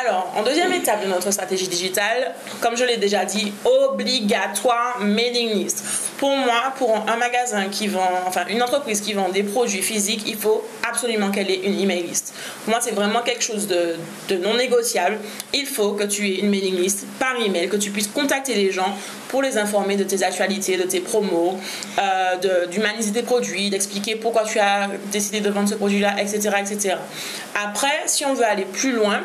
Alors, 0.00 0.32
en 0.36 0.42
deuxième 0.42 0.72
étape, 0.72 1.02
de 1.02 1.08
notre 1.08 1.30
stratégie 1.30 1.68
digitale, 1.68 2.34
comme 2.60 2.76
je 2.76 2.84
l'ai 2.84 2.96
déjà 2.96 3.24
dit, 3.24 3.52
obligatoire 3.64 5.00
mailing 5.00 5.50
list. 5.54 6.11
Pour 6.22 6.36
moi, 6.36 6.72
pour 6.78 7.04
un 7.08 7.16
magasin 7.16 7.64
qui 7.68 7.88
vend, 7.88 8.08
enfin 8.28 8.44
une 8.48 8.62
entreprise 8.62 9.00
qui 9.00 9.12
vend 9.12 9.28
des 9.30 9.42
produits 9.42 9.82
physiques, 9.82 10.22
il 10.28 10.36
faut 10.36 10.62
absolument 10.88 11.32
qu'elle 11.32 11.50
ait 11.50 11.62
une 11.64 11.76
email 11.80 12.04
list. 12.04 12.32
Moi, 12.68 12.78
c'est 12.80 12.92
vraiment 12.92 13.22
quelque 13.22 13.42
chose 13.42 13.66
de, 13.66 13.96
de 14.28 14.36
non 14.36 14.54
négociable. 14.56 15.18
Il 15.52 15.66
faut 15.66 15.94
que 15.94 16.04
tu 16.04 16.28
aies 16.28 16.36
une 16.36 16.48
mailing 16.48 16.76
list 16.76 17.06
par 17.18 17.34
email, 17.44 17.68
que 17.68 17.74
tu 17.74 17.90
puisses 17.90 18.06
contacter 18.06 18.54
les 18.54 18.70
gens 18.70 18.96
pour 19.26 19.42
les 19.42 19.58
informer 19.58 19.96
de 19.96 20.04
tes 20.04 20.22
actualités, 20.22 20.76
de 20.76 20.84
tes 20.84 21.00
promos, 21.00 21.58
euh, 21.98 22.66
d'humaniser 22.68 23.10
tes 23.10 23.24
produits, 23.24 23.68
d'expliquer 23.70 24.14
pourquoi 24.14 24.44
tu 24.44 24.60
as 24.60 24.90
décidé 25.10 25.40
de 25.40 25.50
vendre 25.50 25.70
ce 25.70 25.74
produit-là, 25.74 26.22
etc., 26.22 26.50
etc. 26.60 26.98
Après, 27.64 28.02
si 28.06 28.24
on 28.24 28.34
veut 28.34 28.46
aller 28.46 28.66
plus 28.66 28.92
loin, 28.92 29.22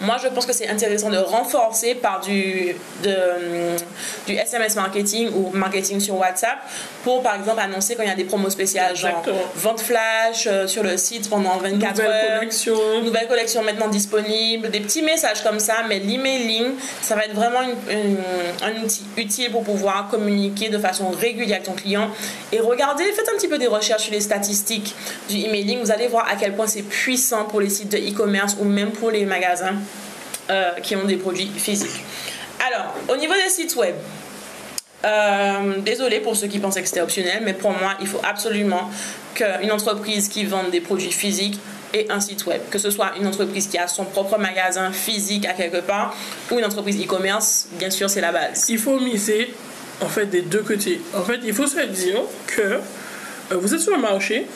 moi, 0.00 0.16
je 0.22 0.28
pense 0.28 0.46
que 0.46 0.52
c'est 0.52 0.68
intéressant 0.68 1.10
de 1.10 1.18
renforcer 1.18 1.94
par 1.94 2.20
du, 2.20 2.74
de, 3.02 3.14
du 4.26 4.34
SMS 4.34 4.74
marketing 4.74 5.30
ou 5.34 5.50
marketing 5.50 6.00
sur 6.00 6.16
WhatsApp 6.16 6.58
pour, 7.04 7.22
par 7.22 7.34
exemple, 7.34 7.60
annoncer 7.60 7.96
quand 7.96 8.02
il 8.02 8.08
y 8.08 8.12
a 8.12 8.14
des 8.14 8.24
promos 8.24 8.50
spéciales, 8.50 8.96
genre 8.96 9.22
vente 9.56 9.80
flash 9.80 10.46
euh, 10.46 10.66
sur 10.66 10.82
le 10.82 10.96
site 10.96 11.28
pendant 11.28 11.58
24 11.58 11.96
nouvelle 11.96 12.10
heures. 12.10 12.38
Collection. 12.38 13.02
Nouvelle 13.02 13.28
collection 13.28 13.62
maintenant 13.62 13.88
disponible. 13.88 14.70
Des 14.70 14.80
petits 14.80 15.02
messages 15.02 15.42
comme 15.42 15.60
ça, 15.60 15.76
mais 15.86 15.98
l'emailing, 15.98 16.74
ça 17.02 17.14
va 17.14 17.24
être 17.24 17.34
vraiment 17.34 17.60
un 17.60 18.82
outil 18.82 19.04
utile 19.18 19.50
pour 19.50 19.64
pouvoir 19.64 20.08
communiquer 20.08 20.70
de 20.70 20.78
façon 20.78 21.10
régulière 21.10 21.56
avec 21.56 21.66
ton 21.66 21.74
client. 21.74 22.08
Et 22.52 22.60
regardez, 22.60 23.04
faites 23.12 23.28
un 23.28 23.36
petit 23.36 23.48
peu 23.48 23.58
des 23.58 23.66
recherches 23.66 24.04
sur 24.04 24.12
les 24.12 24.20
statistiques 24.20 24.94
du 25.28 25.36
emailing. 25.36 25.80
Vous 25.80 25.90
allez 25.90 26.08
voir 26.08 26.26
à 26.30 26.36
quel 26.36 26.54
point 26.54 26.66
c'est 26.66 26.82
puissant 26.82 27.44
pour 27.44 27.60
les 27.60 27.68
sites 27.68 27.90
de 27.92 27.98
e-commerce 27.98 28.56
ou 28.60 28.64
même 28.64 28.92
pour 28.92 29.10
les 29.10 29.26
magasins. 29.26 29.74
Euh, 30.50 30.72
qui 30.82 30.96
ont 30.96 31.04
des 31.04 31.16
produits 31.16 31.50
physiques. 31.56 32.02
Alors, 32.66 32.92
au 33.08 33.16
niveau 33.16 33.34
des 33.34 33.48
sites 33.48 33.76
web, 33.76 33.94
euh, 35.04 35.78
désolé 35.78 36.18
pour 36.18 36.34
ceux 36.34 36.48
qui 36.48 36.58
pensaient 36.58 36.82
que 36.82 36.88
c'était 36.88 37.02
optionnel, 37.02 37.42
mais 37.44 37.52
pour 37.52 37.70
moi, 37.70 37.94
il 38.00 38.08
faut 38.08 38.20
absolument 38.24 38.90
qu'une 39.34 39.70
entreprise 39.70 40.28
qui 40.28 40.44
vend 40.44 40.64
des 40.64 40.80
produits 40.80 41.12
physiques 41.12 41.60
ait 41.94 42.10
un 42.10 42.18
site 42.18 42.46
web. 42.46 42.60
Que 42.68 42.78
ce 42.78 42.90
soit 42.90 43.12
une 43.20 43.28
entreprise 43.28 43.68
qui 43.68 43.78
a 43.78 43.86
son 43.86 44.04
propre 44.04 44.38
magasin 44.38 44.90
physique 44.90 45.46
à 45.46 45.52
quelque 45.52 45.82
part 45.82 46.16
ou 46.50 46.58
une 46.58 46.64
entreprise 46.64 47.00
e-commerce, 47.00 47.68
bien 47.78 47.90
sûr, 47.90 48.10
c'est 48.10 48.20
la 48.20 48.32
base. 48.32 48.66
Il 48.70 48.78
faut 48.78 48.98
miser 48.98 49.54
en 50.00 50.08
fait 50.08 50.26
des 50.26 50.42
deux 50.42 50.62
côtés. 50.62 51.00
En 51.14 51.22
fait, 51.22 51.38
il 51.44 51.54
faut 51.54 51.68
se 51.68 51.78
dire 51.86 52.22
que 52.48 52.62
euh, 52.62 52.80
vous 53.52 53.72
êtes 53.72 53.80
sur 53.80 53.94
le 53.94 54.02
marché, 54.02 54.48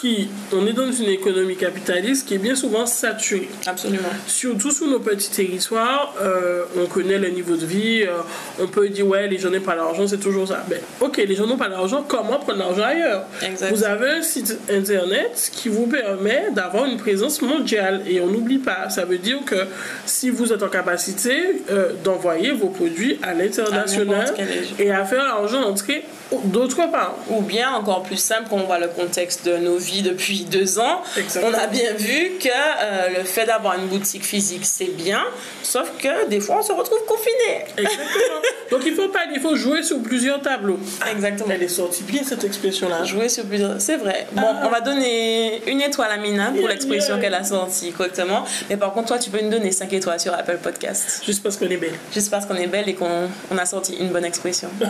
qui, 0.00 0.28
on 0.52 0.66
est 0.66 0.72
dans 0.72 0.90
une 0.90 1.08
économie 1.08 1.56
capitaliste 1.56 2.28
qui 2.28 2.34
est 2.34 2.38
bien 2.38 2.54
souvent 2.54 2.86
saturée. 2.86 3.48
Absolument. 3.66 4.08
Surtout 4.26 4.70
sur 4.70 4.86
nos 4.86 5.00
petits 5.00 5.30
territoires, 5.30 6.14
euh, 6.20 6.64
on 6.76 6.86
connaît 6.86 7.18
le 7.18 7.30
niveau 7.30 7.56
de 7.56 7.66
vie, 7.66 8.02
euh, 8.02 8.18
on 8.60 8.68
peut 8.68 8.88
dire 8.88 9.06
ouais, 9.06 9.26
les 9.26 9.38
gens 9.38 9.50
n'ont 9.50 9.60
pas 9.60 9.74
d'argent, 9.74 10.06
c'est 10.06 10.18
toujours 10.18 10.46
ça. 10.46 10.64
Ben, 10.68 10.78
ok, 11.00 11.16
les 11.16 11.34
gens 11.34 11.46
n'ont 11.46 11.56
pas 11.56 11.68
d'argent, 11.68 12.04
comment 12.06 12.38
prendre 12.38 12.58
l'argent 12.58 12.82
ailleurs? 12.82 13.24
Exact. 13.42 13.74
Vous 13.74 13.84
avez 13.84 14.10
un 14.10 14.22
site 14.22 14.58
internet 14.70 15.50
qui 15.52 15.68
vous 15.68 15.86
permet 15.86 16.50
d'avoir 16.52 16.84
une 16.84 16.96
présence 16.96 17.42
mondiale 17.42 18.02
et 18.06 18.20
on 18.20 18.28
n'oublie 18.28 18.58
pas. 18.58 18.90
Ça 18.90 19.04
veut 19.04 19.18
dire 19.18 19.38
que 19.44 19.66
si 20.06 20.30
vous 20.30 20.52
êtes 20.52 20.62
en 20.62 20.68
capacité 20.68 21.62
euh, 21.70 21.92
d'envoyer 22.04 22.52
vos 22.52 22.68
produits 22.68 23.18
à 23.22 23.34
l'international 23.34 24.32
et 24.78 24.90
à 24.92 25.04
faire 25.04 25.24
l'argent 25.24 25.62
entrer 25.62 26.04
d'autre 26.44 26.90
part. 26.90 27.16
Ou 27.30 27.42
bien, 27.42 27.72
encore 27.72 28.02
plus 28.02 28.16
simple, 28.16 28.44
quand 28.50 28.56
on 28.56 28.64
voit 28.64 28.78
le 28.78 28.88
contexte 28.88 29.46
de 29.46 29.56
nos 29.56 29.76
vies 29.76 29.87
depuis 30.02 30.44
deux 30.44 30.78
ans, 30.78 31.02
Exactement. 31.16 31.56
on 31.56 31.60
a 31.62 31.66
bien 31.66 31.92
vu 31.94 32.32
que 32.40 32.48
euh, 32.48 33.18
le 33.18 33.24
fait 33.24 33.46
d'avoir 33.46 33.78
une 33.78 33.86
boutique 33.86 34.24
physique, 34.24 34.64
c'est 34.64 34.94
bien, 34.96 35.22
sauf 35.62 35.90
que 35.98 36.28
des 36.28 36.40
fois, 36.40 36.58
on 36.60 36.62
se 36.62 36.72
retrouve 36.72 37.04
confiné. 37.06 37.64
Exactement. 37.76 38.40
Donc 38.70 38.82
il 38.84 38.94
faut 38.94 39.08
pas, 39.08 39.20
il 39.34 39.40
faut 39.40 39.56
jouer 39.56 39.82
sur 39.82 40.00
plusieurs 40.02 40.40
tableaux. 40.42 40.78
Exactement. 41.10 41.50
Elle 41.52 41.62
est 41.62 41.68
sortie 41.68 42.02
bien 42.04 42.22
cette 42.22 42.44
expression-là. 42.44 43.04
Jouer 43.04 43.28
sur 43.28 43.44
plusieurs. 43.46 43.80
C'est 43.80 43.96
vrai. 43.96 44.26
Bon, 44.32 44.42
Ah. 44.46 44.62
on 44.66 44.68
va 44.68 44.80
donner 44.80 45.62
une 45.66 45.80
étoile 45.80 46.10
à 46.10 46.16
Mina 46.18 46.52
pour 46.56 46.68
l'expression 46.68 47.14
yeah. 47.14 47.22
qu'elle 47.22 47.34
a 47.34 47.44
sortie 47.44 47.92
correctement. 47.92 48.44
Mais 48.68 48.76
par 48.76 48.92
contre, 48.92 49.08
toi, 49.08 49.18
tu 49.18 49.30
peux 49.30 49.40
nous 49.40 49.50
donner 49.50 49.72
5 49.72 49.92
étoiles 49.92 50.20
sur 50.20 50.34
Apple 50.34 50.58
Podcast. 50.62 51.22
Juste 51.24 51.42
parce 51.42 51.56
qu'on 51.56 51.66
est 51.66 51.76
belle. 51.76 51.94
Juste 52.12 52.30
parce 52.30 52.46
qu'on 52.46 52.56
est 52.56 52.66
belle 52.66 52.88
et 52.88 52.94
qu'on 52.94 53.28
on 53.50 53.58
a 53.58 53.66
sorti 53.66 53.94
une 53.96 54.08
bonne 54.10 54.24
expression. 54.24 54.68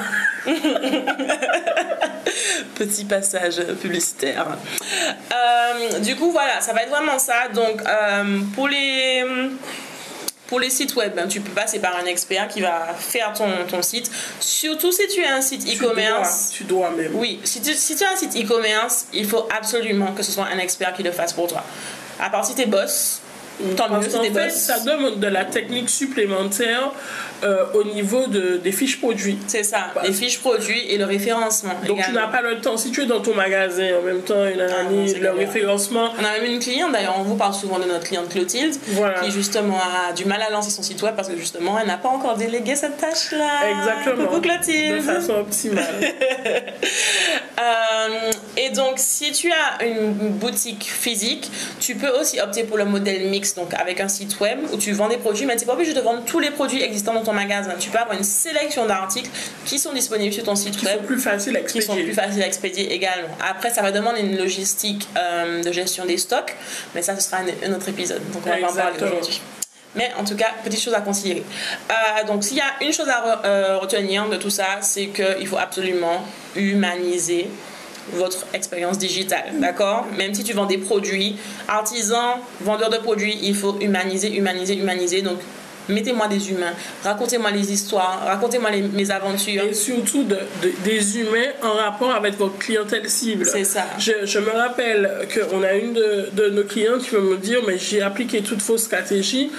Petit 2.74 3.04
passage 3.04 3.60
publicitaire. 3.80 4.46
Euh, 5.32 5.98
du 6.00 6.16
coup, 6.16 6.30
voilà, 6.30 6.60
ça 6.60 6.72
va 6.72 6.82
être 6.82 6.90
vraiment 6.90 7.18
ça. 7.18 7.48
Donc, 7.54 7.80
euh, 7.86 8.40
pour 8.54 8.68
les. 8.68 9.24
Pour 10.46 10.60
les 10.60 10.70
sites 10.70 10.96
web, 10.96 11.14
ben, 11.14 11.28
tu 11.28 11.42
peux 11.42 11.52
passer 11.52 11.78
par 11.78 11.94
un 11.98 12.06
expert 12.06 12.48
qui 12.48 12.62
va 12.62 12.94
faire 12.98 13.34
ton, 13.34 13.50
ton 13.68 13.82
site. 13.82 14.10
Surtout 14.40 14.90
si 14.92 15.06
tu 15.08 15.22
as 15.22 15.34
un 15.34 15.42
site 15.42 15.62
Tu 15.66 15.76
e-commerce. 15.76 16.48
dois, 16.48 16.56
Tu 16.56 16.64
dois 16.64 16.90
même. 16.90 17.10
Oui, 17.16 17.38
si 17.44 17.60
tu, 17.60 17.74
si 17.74 17.96
tu 17.96 18.02
as 18.04 18.12
un 18.12 18.16
site 18.16 18.34
e-commerce, 18.34 19.08
il 19.12 19.28
faut 19.28 19.46
absolument 19.54 20.12
que 20.12 20.22
ce 20.22 20.32
soit 20.32 20.46
un 20.46 20.58
expert 20.58 20.94
qui 20.94 21.02
le 21.02 21.12
fasse 21.12 21.34
pour 21.34 21.48
toi. 21.48 21.62
À 22.18 22.30
part 22.30 22.46
si 22.46 22.54
t'es 22.54 22.64
boss, 22.64 23.20
tant 23.76 23.90
Parce 23.90 24.06
mieux 24.06 24.20
t'es 24.22 24.30
fait, 24.30 24.48
ça 24.48 24.80
demande 24.80 25.20
de 25.20 25.26
la 25.26 25.44
technique 25.44 25.90
supplémentaire 25.90 26.92
euh, 27.44 27.64
au 27.74 27.84
niveau 27.84 28.26
de, 28.26 28.56
des 28.58 28.72
fiches 28.72 29.00
produits. 29.00 29.38
C'est 29.46 29.62
ça, 29.62 29.92
les 30.02 30.12
fiches 30.12 30.40
produits 30.40 30.80
et 30.88 30.98
le 30.98 31.04
référencement. 31.04 31.74
Donc 31.86 32.00
tu 32.04 32.12
n'as 32.12 32.26
pas 32.28 32.42
le 32.42 32.60
temps. 32.60 32.76
Si 32.76 32.90
tu 32.90 33.02
es 33.02 33.06
dans 33.06 33.20
ton 33.20 33.34
magasin 33.34 33.88
en 34.00 34.02
même 34.04 34.22
temps, 34.22 34.44
une 34.46 34.60
Ah 34.60 34.82
non, 34.84 34.88
année, 35.00 35.08
c'est 35.08 35.18
le 35.20 35.30
référencement. 35.30 36.10
On 36.20 36.24
a 36.24 36.32
même 36.40 36.50
une 36.50 36.58
cliente, 36.60 36.92
d'ailleurs, 36.92 37.16
on 37.18 37.22
vous 37.22 37.36
parle 37.36 37.54
souvent 37.54 37.78
de 37.78 37.84
notre 37.84 38.04
cliente 38.04 38.28
Clotilde, 38.28 38.74
Voilà. 38.88 39.20
qui 39.20 39.30
justement 39.30 39.78
a 39.78 40.12
du 40.12 40.24
mal 40.24 40.42
à 40.42 40.50
lancer 40.50 40.70
son 40.70 40.82
site 40.82 41.00
web 41.02 41.14
parce 41.16 41.28
que 41.28 41.36
justement, 41.36 41.78
elle 41.80 41.86
n'a 41.86 41.96
pas 41.98 42.08
encore 42.08 42.36
délégué 42.36 42.74
cette 42.76 42.96
tâche-là. 42.98 43.70
Exactement. 43.70 44.26
Coucou 44.26 44.40
De 44.40 44.46
Clotilde. 44.46 45.02
façon 45.02 45.34
optimale. 45.34 45.84
Euh, 47.60 48.30
et 48.56 48.70
donc, 48.70 48.94
si 48.98 49.32
tu 49.32 49.50
as 49.50 49.84
une 49.84 50.12
boutique 50.12 50.84
physique, 50.84 51.50
tu 51.80 51.96
peux 51.96 52.08
aussi 52.10 52.40
opter 52.40 52.62
pour 52.62 52.76
le 52.78 52.84
modèle 52.84 53.28
mix, 53.28 53.54
donc 53.56 53.74
avec 53.74 54.00
un 54.00 54.06
site 54.06 54.38
web 54.38 54.60
où 54.72 54.76
tu 54.76 54.92
vends 54.92 55.08
des 55.08 55.16
produits, 55.16 55.44
mais 55.44 55.56
tu 55.56 55.62
n'es 55.62 55.66
pas 55.66 55.72
obligé 55.72 55.92
de 55.92 56.00
vendre 56.00 56.22
tous 56.24 56.38
les 56.38 56.50
produits 56.52 56.82
existants 56.82 57.14
dans 57.14 57.24
ton 57.24 57.27
magasin. 57.32 57.74
Tu 57.78 57.90
peux 57.90 57.98
avoir 57.98 58.16
une 58.16 58.24
sélection 58.24 58.86
d'articles 58.86 59.30
qui 59.64 59.78
sont 59.78 59.92
disponibles 59.92 60.32
sur 60.32 60.44
ton 60.44 60.56
site 60.56 60.76
Qui 60.76 60.86
web. 60.86 60.98
sont 60.98 61.04
plus 61.04 61.18
faciles 61.20 61.56
à 61.56 61.60
qui 61.60 61.82
sont 61.82 61.92
expédier. 61.94 62.04
plus 62.04 62.14
faciles 62.14 62.42
à 62.42 62.46
expédier 62.46 62.92
également. 62.92 63.28
Après, 63.48 63.70
ça 63.70 63.82
va 63.82 63.92
demander 63.92 64.20
une 64.20 64.36
logistique 64.36 65.08
euh, 65.16 65.62
de 65.62 65.72
gestion 65.72 66.04
des 66.04 66.18
stocks, 66.18 66.54
mais 66.94 67.02
ça, 67.02 67.14
ce 67.16 67.22
sera 67.22 67.38
un, 67.38 67.46
un 67.70 67.74
autre 67.74 67.88
épisode. 67.88 68.22
Donc, 68.32 68.42
on 68.46 68.50
va 68.50 68.56
pas 68.56 68.72
en 68.72 68.74
parler 68.74 68.96
aujourd'hui. 69.02 69.40
Mais 69.96 70.10
en 70.18 70.24
tout 70.24 70.36
cas, 70.36 70.48
petite 70.62 70.80
chose 70.82 70.94
à 70.94 71.00
considérer. 71.00 71.42
Euh, 71.90 72.26
donc, 72.26 72.44
s'il 72.44 72.58
y 72.58 72.60
a 72.60 72.72
une 72.82 72.92
chose 72.92 73.08
à 73.08 73.20
re- 73.24 73.38
euh, 73.44 73.78
retenir 73.78 74.28
de 74.28 74.36
tout 74.36 74.50
ça, 74.50 74.78
c'est 74.82 75.06
qu'il 75.06 75.46
faut 75.46 75.56
absolument 75.56 76.22
humaniser 76.54 77.48
votre 78.12 78.46
expérience 78.54 78.96
digitale, 78.98 79.44
d'accord? 79.60 80.06
Même 80.16 80.34
si 80.34 80.42
tu 80.44 80.52
vends 80.54 80.66
des 80.66 80.78
produits, 80.78 81.36
artisans, 81.68 82.36
vendeurs 82.60 82.88
de 82.90 82.96
produits, 82.98 83.38
il 83.42 83.54
faut 83.54 83.78
humaniser, 83.80 84.28
humaniser, 84.34 84.74
humaniser. 84.76 85.20
Donc, 85.22 85.38
mettez-moi 85.88 86.28
des 86.28 86.50
humains, 86.50 86.72
racontez-moi 87.04 87.50
les 87.50 87.72
histoires, 87.72 88.22
racontez-moi 88.26 88.70
mes 88.92 89.10
aventures. 89.10 89.64
Et 89.64 89.74
surtout 89.74 90.24
de, 90.24 90.36
de- 90.62 90.72
des 90.84 91.18
humains 91.18 91.50
en 91.62 91.72
rapport 91.74 92.10
avec 92.14 92.36
votre 92.38 92.58
clientèle 92.58 93.08
cible. 93.08 93.46
C'est 93.46 93.64
ça. 93.64 93.84
Je, 93.98 94.12
je 94.24 94.38
me 94.38 94.50
rappelle 94.50 95.10
qu'on 95.34 95.62
a 95.62 95.72
une 95.74 95.92
de, 95.94 96.28
de 96.32 96.50
nos 96.50 96.64
clientes 96.64 97.02
qui 97.02 97.10
va 97.14 97.20
me 97.20 97.36
dire 97.36 97.60
mais 97.66 97.78
j'ai 97.78 98.02
appliqué 98.02 98.42
toutes 98.42 98.62
vos 98.62 98.78
stratégies. 98.78 99.50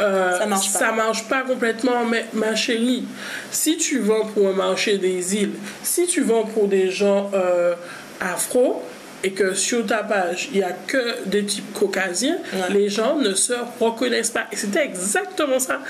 euh, 0.00 0.38
Ça 0.38 0.46
marche 0.46 0.72
pas. 0.72 0.78
ça 0.78 0.92
marche 0.92 1.24
pas 1.28 1.42
complètement, 1.42 2.04
mais 2.04 2.24
ma 2.32 2.54
chérie, 2.54 3.04
si 3.50 3.76
tu 3.76 3.98
vends 4.00 4.26
pour 4.26 4.48
un 4.48 4.52
marché 4.52 4.98
des 4.98 5.36
îles, 5.36 5.52
si 5.82 6.06
tu 6.06 6.22
vends 6.22 6.44
pour 6.44 6.68
des 6.68 6.90
gens 6.90 7.30
euh, 7.34 7.74
afro, 8.20 8.82
et 9.24 9.30
que 9.32 9.54
sur 9.54 9.86
ta 9.86 10.04
page, 10.04 10.50
il 10.52 10.58
n'y 10.58 10.62
a 10.62 10.72
que 10.86 11.26
des 11.26 11.44
types 11.44 11.72
caucasiens, 11.72 12.36
Ouais. 12.52 12.74
les 12.74 12.88
gens 12.90 13.16
ne 13.16 13.32
se 13.32 13.54
reconnaissent 13.80 14.30
pas. 14.30 14.44
Et 14.52 14.56
c'était 14.56 14.84
exactement 14.84 15.58
ça. 15.58 15.80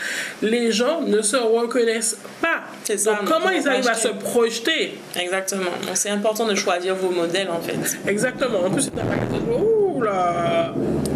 Les 0.41 0.71
gens 0.73 1.01
ne 1.03 1.21
se 1.21 1.37
reconnaissent 1.37 2.17
pas. 2.41 2.61
C'est 2.85 2.97
ça, 2.99 3.11
Donc, 3.15 3.25
comment 3.25 3.51
ils 3.51 3.67
arrivent 3.69 3.89
à 3.89 3.95
se 3.95 4.09
projeter? 4.09 4.99
Exactement. 5.21 5.73
Donc 5.87 5.97
c'est 5.97 6.11
important 6.11 6.47
de 6.47 6.55
choisir 6.55 6.95
vos 6.95 7.11
modèles 7.11 7.51
en 7.51 7.61
fait. 7.61 7.77
Exactement. 8.09 8.61
En 8.67 8.71
plus, 8.71 8.83
c'est 8.83 8.99
un 9.01 9.05
magasin. 9.05 9.45
Ouh 9.61 10.01
là 10.03 10.73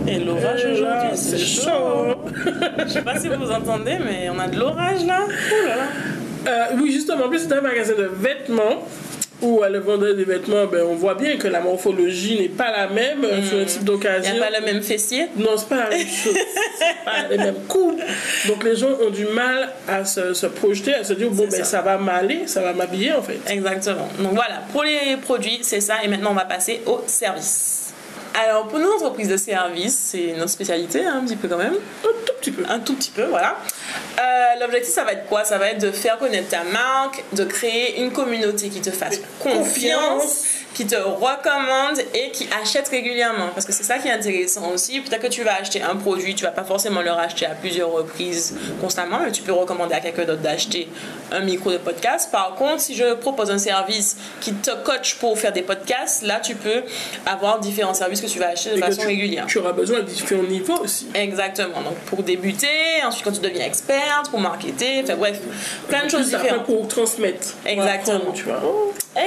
Et 0.08 0.18
l'orage 0.18 0.64
aujourd'hui, 0.64 1.10
c'est 1.14 1.36
c'est 1.36 1.38
chaud. 1.38 1.70
chaud. 1.70 2.14
Je 2.84 2.88
sais 2.88 3.02
pas 3.02 3.18
si 3.18 3.28
vous 3.28 3.50
entendez, 3.50 3.96
mais 4.04 4.28
on 4.34 4.38
a 4.40 4.48
de 4.48 4.58
l'orage 4.58 5.04
là. 5.06 5.20
Ouh 5.24 5.66
là 5.68 5.76
là. 5.76 5.88
Euh, 6.48 6.64
oui, 6.80 6.92
justement, 6.92 7.26
en 7.26 7.28
plus, 7.28 7.40
c'est 7.40 7.52
un 7.52 7.60
magasin 7.60 7.94
de 7.98 8.10
vêtements 8.12 8.82
où 9.42 9.62
euh, 9.62 9.68
le 9.68 9.78
vendeur 9.78 10.14
des 10.14 10.24
vêtements, 10.24 10.66
ben, 10.66 10.82
on 10.88 10.94
voit 10.94 11.14
bien 11.14 11.36
que 11.36 11.48
la 11.48 11.60
morphologie 11.60 12.38
n'est 12.40 12.48
pas 12.48 12.70
la 12.70 12.88
même 12.88 13.24
euh, 13.24 13.42
sur 13.42 13.58
un 13.58 13.64
type 13.64 13.78
Il 13.82 13.84
d'occasion. 13.84 14.34
n'y 14.34 14.40
a 14.40 14.44
pas 14.46 14.58
le 14.58 14.64
même 14.64 14.82
fessier? 14.82 15.26
Non, 15.36 15.50
c'est 15.56 15.68
pas 15.68 15.88
la 15.88 15.90
même 15.90 16.06
chose. 16.06 16.34
pas 17.04 17.28
les 17.30 17.38
mêmes 17.38 17.64
coupes. 17.68 18.00
Donc 18.48 18.64
les 18.64 18.76
gens 18.76 18.90
ont 19.00 19.10
du 19.10 19.26
mal 19.26 19.70
à 19.86 20.04
se, 20.04 20.34
se 20.34 20.46
projeter, 20.46 20.94
à 20.94 21.04
se 21.04 21.12
dire 21.12 21.30
bon, 21.30 21.44
ben 21.44 21.50
ça. 21.50 21.64
ça 21.64 21.82
va 21.82 21.98
m'aller, 21.98 22.46
ça 22.46 22.62
va 22.62 22.72
m'habiller 22.72 23.12
en 23.12 23.22
fait. 23.22 23.38
Exactement. 23.48 24.08
Donc 24.18 24.32
voilà, 24.34 24.62
pour 24.72 24.82
les 24.84 25.16
produits, 25.22 25.60
c'est 25.62 25.80
ça. 25.80 25.96
Et 26.04 26.08
maintenant, 26.08 26.30
on 26.32 26.34
va 26.34 26.44
passer 26.44 26.80
au 26.86 27.02
service. 27.06 27.77
Alors, 28.40 28.68
pour 28.68 28.78
nos 28.78 28.92
entreprises 28.92 29.28
de 29.28 29.36
service, 29.36 29.98
c'est 30.12 30.34
notre 30.36 30.50
spécialité, 30.50 31.04
hein, 31.04 31.20
un 31.20 31.24
petit 31.26 31.34
peu 31.36 31.48
quand 31.48 31.56
même. 31.56 31.74
Un 31.74 32.24
tout 32.24 32.32
petit 32.40 32.50
peu. 32.52 32.62
Un 32.68 32.78
tout 32.78 32.94
petit 32.94 33.10
peu, 33.10 33.24
voilà. 33.24 33.56
Euh, 34.20 34.60
L'objectif, 34.60 34.94
ça 34.94 35.02
va 35.04 35.12
être 35.12 35.26
quoi? 35.26 35.44
Ça 35.44 35.58
va 35.58 35.70
être 35.70 35.80
de 35.80 35.90
faire 35.90 36.18
connaître 36.18 36.48
ta 36.48 36.62
marque, 36.62 37.24
de 37.32 37.44
créer 37.44 38.00
une 38.00 38.12
communauté 38.12 38.68
qui 38.68 38.80
te 38.80 38.90
fasse 38.90 39.20
confiance, 39.40 39.64
Confiance. 39.64 40.44
Qui 40.74 40.86
te 40.86 40.94
recommande 40.96 41.98
et 42.14 42.30
qui 42.30 42.48
achète 42.62 42.88
régulièrement. 42.88 43.48
Parce 43.54 43.66
que 43.66 43.72
c'est 43.72 43.82
ça 43.82 43.98
qui 43.98 44.08
est 44.08 44.12
intéressant 44.12 44.70
aussi. 44.72 45.00
Peut-être 45.00 45.22
que 45.22 45.26
tu 45.28 45.42
vas 45.42 45.54
acheter 45.54 45.82
un 45.82 45.96
produit, 45.96 46.34
tu 46.34 46.44
vas 46.44 46.50
pas 46.52 46.64
forcément 46.64 47.00
le 47.02 47.10
racheter 47.10 47.46
à 47.46 47.50
plusieurs 47.54 47.90
reprises 47.90 48.56
constamment, 48.80 49.18
mais 49.24 49.32
tu 49.32 49.42
peux 49.42 49.52
recommander 49.52 49.94
à 49.94 50.00
quelqu'un 50.00 50.24
d'autre 50.24 50.42
d'acheter 50.42 50.88
un 51.32 51.40
micro 51.40 51.72
de 51.72 51.78
podcast. 51.78 52.30
Par 52.30 52.54
contre, 52.54 52.80
si 52.80 52.94
je 52.94 53.14
propose 53.14 53.50
un 53.50 53.58
service 53.58 54.16
qui 54.40 54.52
te 54.54 54.70
coach 54.84 55.14
pour 55.16 55.38
faire 55.38 55.52
des 55.52 55.62
podcasts, 55.62 56.22
là, 56.22 56.38
tu 56.40 56.54
peux 56.54 56.82
avoir 57.26 57.58
différents 57.58 57.94
services 57.94 58.20
que 58.20 58.26
tu 58.26 58.38
vas 58.38 58.48
acheter 58.50 58.70
de 58.70 58.76
Et 58.76 58.80
façon 58.80 59.00
tu, 59.02 59.06
régulière. 59.08 59.46
tu 59.46 59.58
auras 59.58 59.72
besoin 59.72 59.98
de 60.00 60.04
différents 60.04 60.42
niveaux 60.44 60.78
aussi. 60.78 61.08
Exactement. 61.14 61.80
Donc 61.82 61.96
pour 62.06 62.22
débuter, 62.22 62.68
ensuite 63.04 63.24
quand 63.24 63.32
tu 63.32 63.40
deviens 63.40 63.64
experte, 63.66 64.30
pour 64.30 64.38
marketer, 64.40 65.00
enfin 65.02 65.16
bref, 65.16 65.40
plein 65.88 66.04
de 66.04 66.10
choses 66.10 66.26
différentes. 66.26 66.64
pour 66.64 66.86
transmettre. 66.88 67.48
Exactement. 67.66 68.16
apprendre, 68.18 68.32
tu 68.34 68.44
vois. 68.44 68.60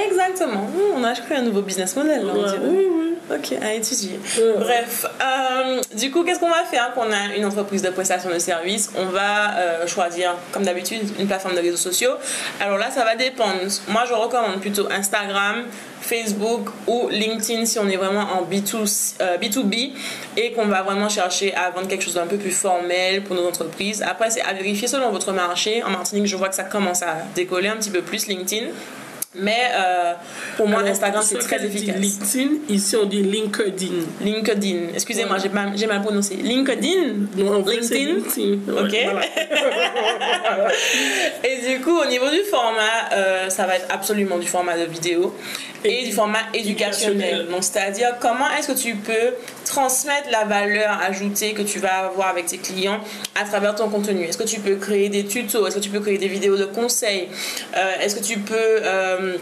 Exactement. 0.06 0.62
Mmh, 0.62 0.96
on 0.96 1.04
a 1.04 1.14
un 1.34 1.42
nouveau 1.42 1.62
business 1.62 1.96
model 1.96 2.24
là, 2.26 2.32
on 2.34 2.68
oui, 2.68 2.86
oui. 2.90 3.12
Ok, 3.30 3.52
à 3.62 3.72
étudier. 3.72 4.18
Ouais. 4.36 4.54
Bref, 4.58 5.06
euh, 5.22 5.80
du 5.96 6.10
coup, 6.10 6.24
qu'est-ce 6.24 6.40
qu'on 6.40 6.50
va 6.50 6.64
faire 6.64 6.92
quand 6.94 7.04
on 7.06 7.12
a 7.12 7.34
une 7.36 7.44
entreprise 7.44 7.80
de 7.80 7.90
prestation 7.90 8.30
de 8.30 8.38
services? 8.38 8.90
On 8.96 9.06
va 9.06 9.56
euh, 9.56 9.86
choisir, 9.86 10.34
comme 10.50 10.64
d'habitude, 10.64 11.00
une 11.18 11.26
plateforme 11.26 11.54
de 11.54 11.60
réseaux 11.60 11.76
sociaux. 11.76 12.12
Alors 12.60 12.78
là, 12.78 12.90
ça 12.90 13.04
va 13.04 13.14
dépendre. 13.14 13.60
Moi, 13.88 14.04
je 14.08 14.12
recommande 14.12 14.60
plutôt 14.60 14.86
Instagram, 14.90 15.64
Facebook 16.00 16.68
ou 16.86 17.08
LinkedIn 17.10 17.64
si 17.64 17.78
on 17.78 17.88
est 17.88 17.96
vraiment 17.96 18.26
en 18.38 18.42
B2, 18.42 19.14
euh, 19.20 19.38
B2B 19.38 19.92
et 20.36 20.52
qu'on 20.52 20.66
va 20.66 20.82
vraiment 20.82 21.08
chercher 21.08 21.54
à 21.54 21.70
vendre 21.70 21.86
quelque 21.86 22.02
chose 22.02 22.14
d'un 22.14 22.26
peu 22.26 22.36
plus 22.36 22.50
formel 22.50 23.22
pour 23.22 23.36
nos 23.36 23.46
entreprises. 23.46 24.02
Après, 24.02 24.30
c'est 24.30 24.42
à 24.42 24.52
vérifier 24.52 24.88
selon 24.88 25.10
votre 25.10 25.32
marché. 25.32 25.82
En 25.84 25.90
Martinique, 25.90 26.26
je 26.26 26.36
vois 26.36 26.48
que 26.48 26.56
ça 26.56 26.64
commence 26.64 27.02
à 27.02 27.18
décoller 27.34 27.68
un 27.68 27.76
petit 27.76 27.90
peu 27.90 28.02
plus 28.02 28.26
LinkedIn. 28.26 28.66
Mais 29.34 29.70
euh, 29.74 30.12
pour 30.58 30.68
moi, 30.68 30.80
Alors, 30.80 30.90
Instagram, 30.90 31.22
c'est 31.24 31.38
très 31.38 31.64
efficace. 31.64 31.96
LinkedIn, 31.96 32.50
ici 32.68 32.96
on 32.96 33.06
dit 33.06 33.22
LinkedIn. 33.22 34.04
LinkedIn. 34.20 34.88
Excusez-moi, 34.92 35.38
j'ai 35.38 35.48
mal, 35.48 36.02
prononcé. 36.02 36.34
LinkedIn? 36.36 37.28
Non, 37.38 37.56
en 37.62 37.66
LinkedIn. 37.66 38.16
Ouais, 38.16 38.82
Ok. 38.82 38.96
voilà. 39.04 39.20
Et 41.44 41.66
du 41.66 41.80
coup, 41.82 41.98
au 41.98 42.04
niveau 42.06 42.28
du 42.28 42.42
format, 42.50 43.08
euh, 43.14 43.48
ça 43.48 43.66
va 43.66 43.76
être 43.76 43.86
absolument 43.88 44.36
du 44.38 44.46
format 44.46 44.76
de 44.76 44.84
vidéo 44.84 45.34
et, 45.84 46.04
du 46.06 46.12
format 46.12 46.38
éducationnel. 46.54 47.16
éducationnel. 47.16 47.48
Donc, 47.50 47.64
c'est-à-dire 47.64 48.14
comment 48.20 48.48
est-ce 48.58 48.72
que 48.72 48.78
tu 48.78 48.94
peux 48.96 49.34
transmettre 49.64 50.28
la 50.30 50.44
valeur 50.44 51.00
ajoutée 51.02 51.52
que 51.52 51.62
tu 51.62 51.78
vas 51.78 52.06
avoir 52.06 52.28
avec 52.28 52.46
tes 52.46 52.58
clients 52.58 53.00
à 53.40 53.44
travers 53.44 53.74
ton 53.74 53.88
contenu? 53.88 54.24
Est-ce 54.24 54.38
que 54.38 54.44
tu 54.44 54.60
peux 54.60 54.76
créer 54.76 55.08
des 55.08 55.24
tutos? 55.24 55.66
Est-ce 55.66 55.76
que 55.76 55.80
tu 55.80 55.90
peux 55.90 56.00
créer 56.00 56.18
des 56.18 56.28
vidéos 56.28 56.56
de 56.56 56.64
conseils? 56.64 57.28
Euh, 57.76 58.00
Est-ce 58.00 58.16
que 58.16 58.24
tu 58.24 58.38
peux 58.38 58.54
euh, 58.56 59.36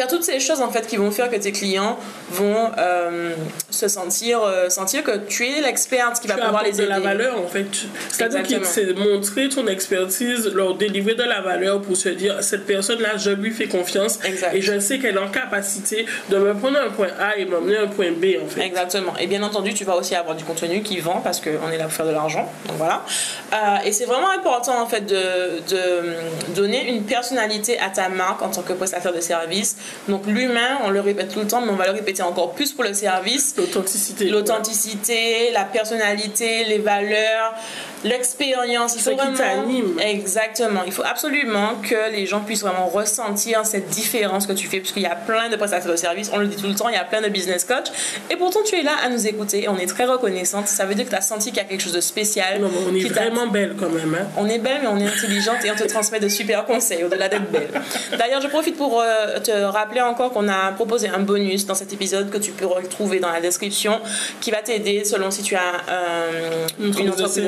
faire 0.00 0.08
toutes 0.08 0.24
ces 0.24 0.40
choses 0.40 0.62
en 0.62 0.70
fait 0.70 0.86
qui 0.86 0.96
vont 0.96 1.10
faire 1.10 1.28
que 1.28 1.36
tes 1.36 1.52
clients 1.52 1.98
vont 2.30 2.70
euh, 2.78 3.34
se 3.68 3.86
sentir 3.86 4.42
euh, 4.42 4.70
sentir 4.70 5.04
que 5.04 5.18
tu 5.18 5.46
es 5.46 5.60
l'experte 5.60 6.20
qui 6.20 6.26
va 6.26 6.36
pouvoir 6.38 6.62
les 6.62 6.72
de 6.72 6.76
aider. 6.76 6.86
la 6.86 7.00
valeur 7.00 7.38
en 7.38 7.46
fait. 7.46 7.66
C'est-à-dire 8.08 8.60
que 8.60 8.66
c'est 8.66 8.94
montrer 8.94 9.50
ton 9.50 9.66
expertise, 9.66 10.50
leur 10.54 10.74
délivrer 10.76 11.16
de 11.16 11.22
la 11.22 11.42
valeur 11.42 11.82
pour 11.82 11.98
se 11.98 12.08
dire 12.08 12.42
cette 12.42 12.64
personne-là, 12.64 13.18
je 13.18 13.30
lui 13.30 13.50
fais 13.50 13.66
confiance 13.66 14.18
Exact. 14.24 14.54
et 14.54 14.62
je 14.62 14.78
sais 14.78 14.98
qu'elle 14.98 15.16
est 15.16 15.18
en 15.18 15.28
capacité 15.28 16.06
de 16.30 16.38
me 16.38 16.54
prendre 16.54 16.78
un 16.78 16.88
point 16.88 17.08
A 17.20 17.36
et 17.36 17.44
m'emmener 17.44 17.76
un 17.76 17.88
point 17.88 18.12
B 18.12 18.36
en 18.42 18.48
fait. 18.48 18.62
Exactement. 18.62 19.12
Et 19.18 19.26
bien 19.26 19.42
entendu, 19.42 19.74
tu 19.74 19.84
vas 19.84 19.96
aussi 19.96 20.14
avoir 20.14 20.34
du 20.34 20.44
contenu 20.44 20.82
qui 20.82 20.98
vend 21.00 21.20
parce 21.22 21.40
qu'on 21.40 21.70
est 21.70 21.76
là 21.76 21.84
pour 21.84 21.92
faire 21.92 22.06
de 22.06 22.12
l'argent. 22.12 22.50
Donc 22.68 22.78
voilà. 22.78 23.04
Euh, 23.52 23.84
et 23.84 23.92
c'est 23.92 24.06
vraiment 24.06 24.30
important 24.30 24.80
en 24.80 24.86
fait 24.86 25.04
de, 25.04 25.60
de 25.68 26.54
donner 26.54 26.88
une 26.88 27.02
personnalité 27.02 27.78
à 27.78 27.90
ta 27.90 28.08
marque 28.08 28.40
en 28.40 28.48
tant 28.48 28.62
que 28.62 28.72
prestataire 28.72 29.12
de 29.12 29.20
service. 29.20 29.76
Donc 30.08 30.26
l'humain, 30.26 30.78
on 30.84 30.90
le 30.90 31.00
répète 31.00 31.32
tout 31.32 31.40
le 31.40 31.46
temps, 31.46 31.60
mais 31.60 31.70
on 31.70 31.76
va 31.76 31.86
le 31.86 31.92
répéter 31.92 32.22
encore 32.22 32.52
plus 32.52 32.72
pour 32.72 32.84
le 32.84 32.94
service. 32.94 33.54
L'authenticité. 33.56 34.28
L'authenticité, 34.28 35.50
la 35.52 35.64
personnalité, 35.64 36.64
les 36.64 36.78
valeurs, 36.78 37.54
l'expérience. 38.04 38.94
Il 38.96 39.02
faut 39.02 39.10
qui 39.10 39.16
vraiment. 39.16 39.36
t'anime. 39.36 39.98
Exactement. 40.00 40.82
Il 40.86 40.92
faut 40.92 41.04
absolument 41.04 41.76
que 41.82 42.10
les 42.12 42.26
gens 42.26 42.40
puissent 42.40 42.62
vraiment 42.62 42.86
ressentir 42.86 43.64
cette 43.66 43.88
différence 43.88 44.46
que 44.46 44.52
tu 44.52 44.66
fais, 44.66 44.78
puisqu'il 44.78 45.02
y 45.02 45.06
a 45.06 45.14
plein 45.14 45.48
de 45.48 45.56
prestataires 45.56 45.90
de 45.90 45.96
services, 45.96 46.30
on 46.32 46.38
le 46.38 46.46
dit 46.46 46.56
tout 46.56 46.68
le 46.68 46.74
temps, 46.74 46.88
il 46.88 46.94
y 46.94 46.98
a 46.98 47.04
plein 47.04 47.20
de 47.20 47.28
business 47.28 47.64
coach. 47.64 47.86
Et 48.30 48.36
pourtant, 48.36 48.60
tu 48.64 48.76
es 48.76 48.82
là 48.82 48.92
à 49.04 49.08
nous 49.08 49.26
écouter 49.26 49.64
et 49.64 49.68
on 49.68 49.78
est 49.78 49.86
très 49.86 50.04
reconnaissante. 50.04 50.68
Ça 50.68 50.84
veut 50.84 50.94
dire 50.94 51.04
que 51.04 51.10
tu 51.10 51.16
as 51.16 51.20
senti 51.20 51.50
qu'il 51.50 51.58
y 51.58 51.64
a 51.64 51.64
quelque 51.64 51.82
chose 51.82 51.92
de 51.92 52.00
spécial. 52.00 52.60
Non, 52.60 52.70
mais 52.72 52.78
on 52.90 52.94
est 52.94 53.00
qui 53.00 53.08
vraiment 53.08 53.46
belle 53.46 53.74
quand 53.78 53.90
même. 53.90 54.14
Hein. 54.14 54.26
on 54.36 54.48
est 54.48 54.58
belle, 54.58 54.78
mais 54.82 54.88
on 54.88 54.98
est 54.98 55.06
intelligente 55.06 55.64
et 55.64 55.70
on 55.70 55.76
te 55.76 55.84
transmet 55.84 56.20
de 56.20 56.28
super 56.28 56.64
conseils 56.64 57.04
au-delà 57.04 57.28
d'être 57.28 57.50
belle. 57.50 57.70
D'ailleurs, 58.18 58.40
je 58.40 58.48
profite 58.48 58.76
pour 58.76 59.00
euh, 59.00 59.38
te 59.40 59.50
rappeler 59.50 60.00
encore 60.00 60.32
qu'on 60.32 60.48
a 60.48 60.72
proposé 60.72 61.08
un 61.08 61.20
bonus 61.20 61.66
dans 61.66 61.74
cet 61.74 61.92
épisode 61.92 62.30
que 62.30 62.38
tu 62.38 62.52
peux 62.52 62.66
retrouver 62.66 63.20
dans 63.20 63.30
la 63.30 63.40
description 63.40 64.00
qui 64.40 64.50
va 64.50 64.58
t'aider 64.58 65.04
selon 65.04 65.30
si 65.30 65.42
tu 65.42 65.54
as 65.54 65.60
euh, 65.88 66.66
Une 66.78 66.86
une 66.86 67.10
entreprise 67.10 67.18
de 67.18 67.24
entreprise 67.24 67.44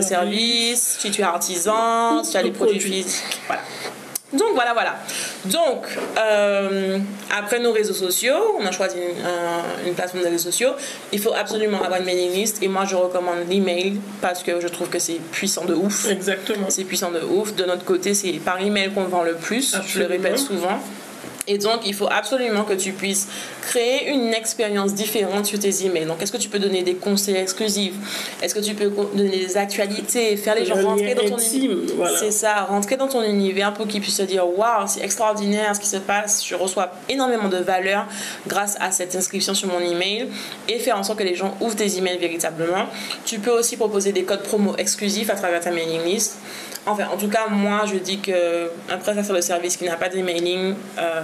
si 0.75 1.11
tu 1.11 1.21
es 1.21 1.25
artisan, 1.25 2.23
si 2.25 2.33
tu 2.33 2.37
as 2.37 2.43
des 2.43 2.51
produits 2.51 2.79
produit. 2.79 3.03
physiques. 3.03 3.41
Voilà. 3.47 3.63
Donc 4.33 4.55
voilà, 4.55 4.73
voilà. 4.73 4.97
Donc, 5.45 5.85
euh, 6.19 6.99
après 7.31 7.59
nos 7.61 7.71
réseaux 7.73 7.93
sociaux, 7.93 8.57
on 8.59 8.65
a 8.65 8.73
choisi 8.73 8.97
une, 8.97 9.27
un- 9.27 9.87
une 9.87 9.93
plateforme 9.93 10.25
de 10.25 10.29
réseaux 10.31 10.45
sociaux. 10.51 10.71
Il 11.13 11.21
faut 11.21 11.35
absolument 11.35 11.83
avoir 11.83 12.01
une 12.01 12.07
mailing 12.07 12.33
list. 12.33 12.63
Et 12.63 12.69
moi, 12.69 12.87
je 12.87 12.97
recommande 12.97 13.41
l'email 13.51 14.01
parce 14.23 14.43
que 14.43 14.59
je 14.59 14.69
trouve 14.69 14.89
que 14.89 14.99
c'est 14.99 15.21
puissant 15.33 15.67
de 15.67 15.75
ouf. 15.75 16.09
Exactement. 16.09 16.67
C'est 16.71 16.85
puissant 16.85 17.11
de 17.11 17.21
ouf. 17.21 17.55
De 17.55 17.65
notre 17.67 17.85
côté, 17.85 18.15
c'est 18.15 18.33
par 18.43 18.59
email 18.59 18.91
qu'on 18.95 19.05
vend 19.05 19.23
le 19.23 19.35
plus. 19.35 19.77
Je 19.87 19.99
le 19.99 20.07
répète 20.07 20.39
souvent. 20.39 20.79
Et 21.49 21.59
donc, 21.59 21.81
il 21.85 21.95
faut 21.95 22.09
absolument 22.11 22.63
que 22.63 22.75
tu 22.75 22.93
puisses 22.93 23.27
créer 23.63 24.11
une 24.11 24.33
expérience 24.33 24.95
différente 24.95 25.47
sur 25.47 25.59
tes 25.59 25.85
emails. 25.85 26.07
Donc, 26.07 26.23
est-ce 26.23 26.31
que 26.31 26.37
tu 26.37 26.49
peux 26.49 26.61
donner 26.61 26.83
des 26.83 26.95
conseils 26.95 27.37
exclusifs? 27.37 27.95
Est-ce 28.41 28.55
que 28.55 28.61
tu 28.61 28.75
peux 28.75 28.91
donner 29.15 29.47
des 29.47 29.57
actualités 29.57 30.37
Faire 30.37 30.55
les 30.55 30.65
gens 30.65 30.77
rentrer 30.77 31.15
dans 31.15 31.29
ton 31.29 31.37
voilà. 31.97 32.19
C'est 32.19 32.31
ça, 32.31 32.63
rentrer 32.63 32.97
dans 32.97 33.09
ton 33.09 33.23
univers 33.23 33.75
pour 33.75 33.89
qu'ils 33.89 34.01
puissent 34.01 34.17
se 34.17 34.23
dire 34.23 34.47
Waouh, 34.47 34.87
c'est 34.87 35.03
extraordinaire 35.03 35.75
ce 35.75 35.81
qui 35.81 35.89
se 35.89 35.97
passe. 35.97 36.47
Je 36.47 36.55
reçois 36.55 36.93
énormément 37.09 37.49
de 37.49 37.59
valeur 37.59 38.07
grâce 38.47 38.77
à 38.81 38.93
cette 38.93 39.15
inscription 39.17 39.55
sur 39.55 39.69
mon 39.69 39.81
email 39.81 40.29
et 40.69 40.79
faire 40.79 40.99
en 40.99 41.03
sorte 41.03 41.19
que 41.19 41.25
les 41.25 41.35
gens 41.35 41.57
ouvrent 41.61 41.77
tes 41.77 41.99
emails 41.99 42.19
véritablement. 42.19 42.87
Tu 43.25 43.41
peux 43.41 43.51
aussi 43.51 43.77
proposer 43.77 44.13
des 44.13 44.23
codes 44.23 44.43
promo 44.43 44.77
exclusifs 44.77 45.31
à 45.31 45.35
travers 45.35 45.61
ta 45.61 45.71
mailing 45.71 46.05
list. 46.05 46.39
Enfin, 46.85 47.07
en 47.13 47.17
tout 47.17 47.29
cas, 47.29 47.47
moi, 47.49 47.83
je 47.87 47.97
dis 47.97 48.19
que 48.19 48.71
un 48.91 48.97
prestataire 48.99 49.37
de 49.37 49.41
service 49.41 49.77
qui 49.77 49.85
n'a 49.85 49.97
pas 49.97 50.09
d'emailing, 50.09 50.75
euh, 50.99 51.23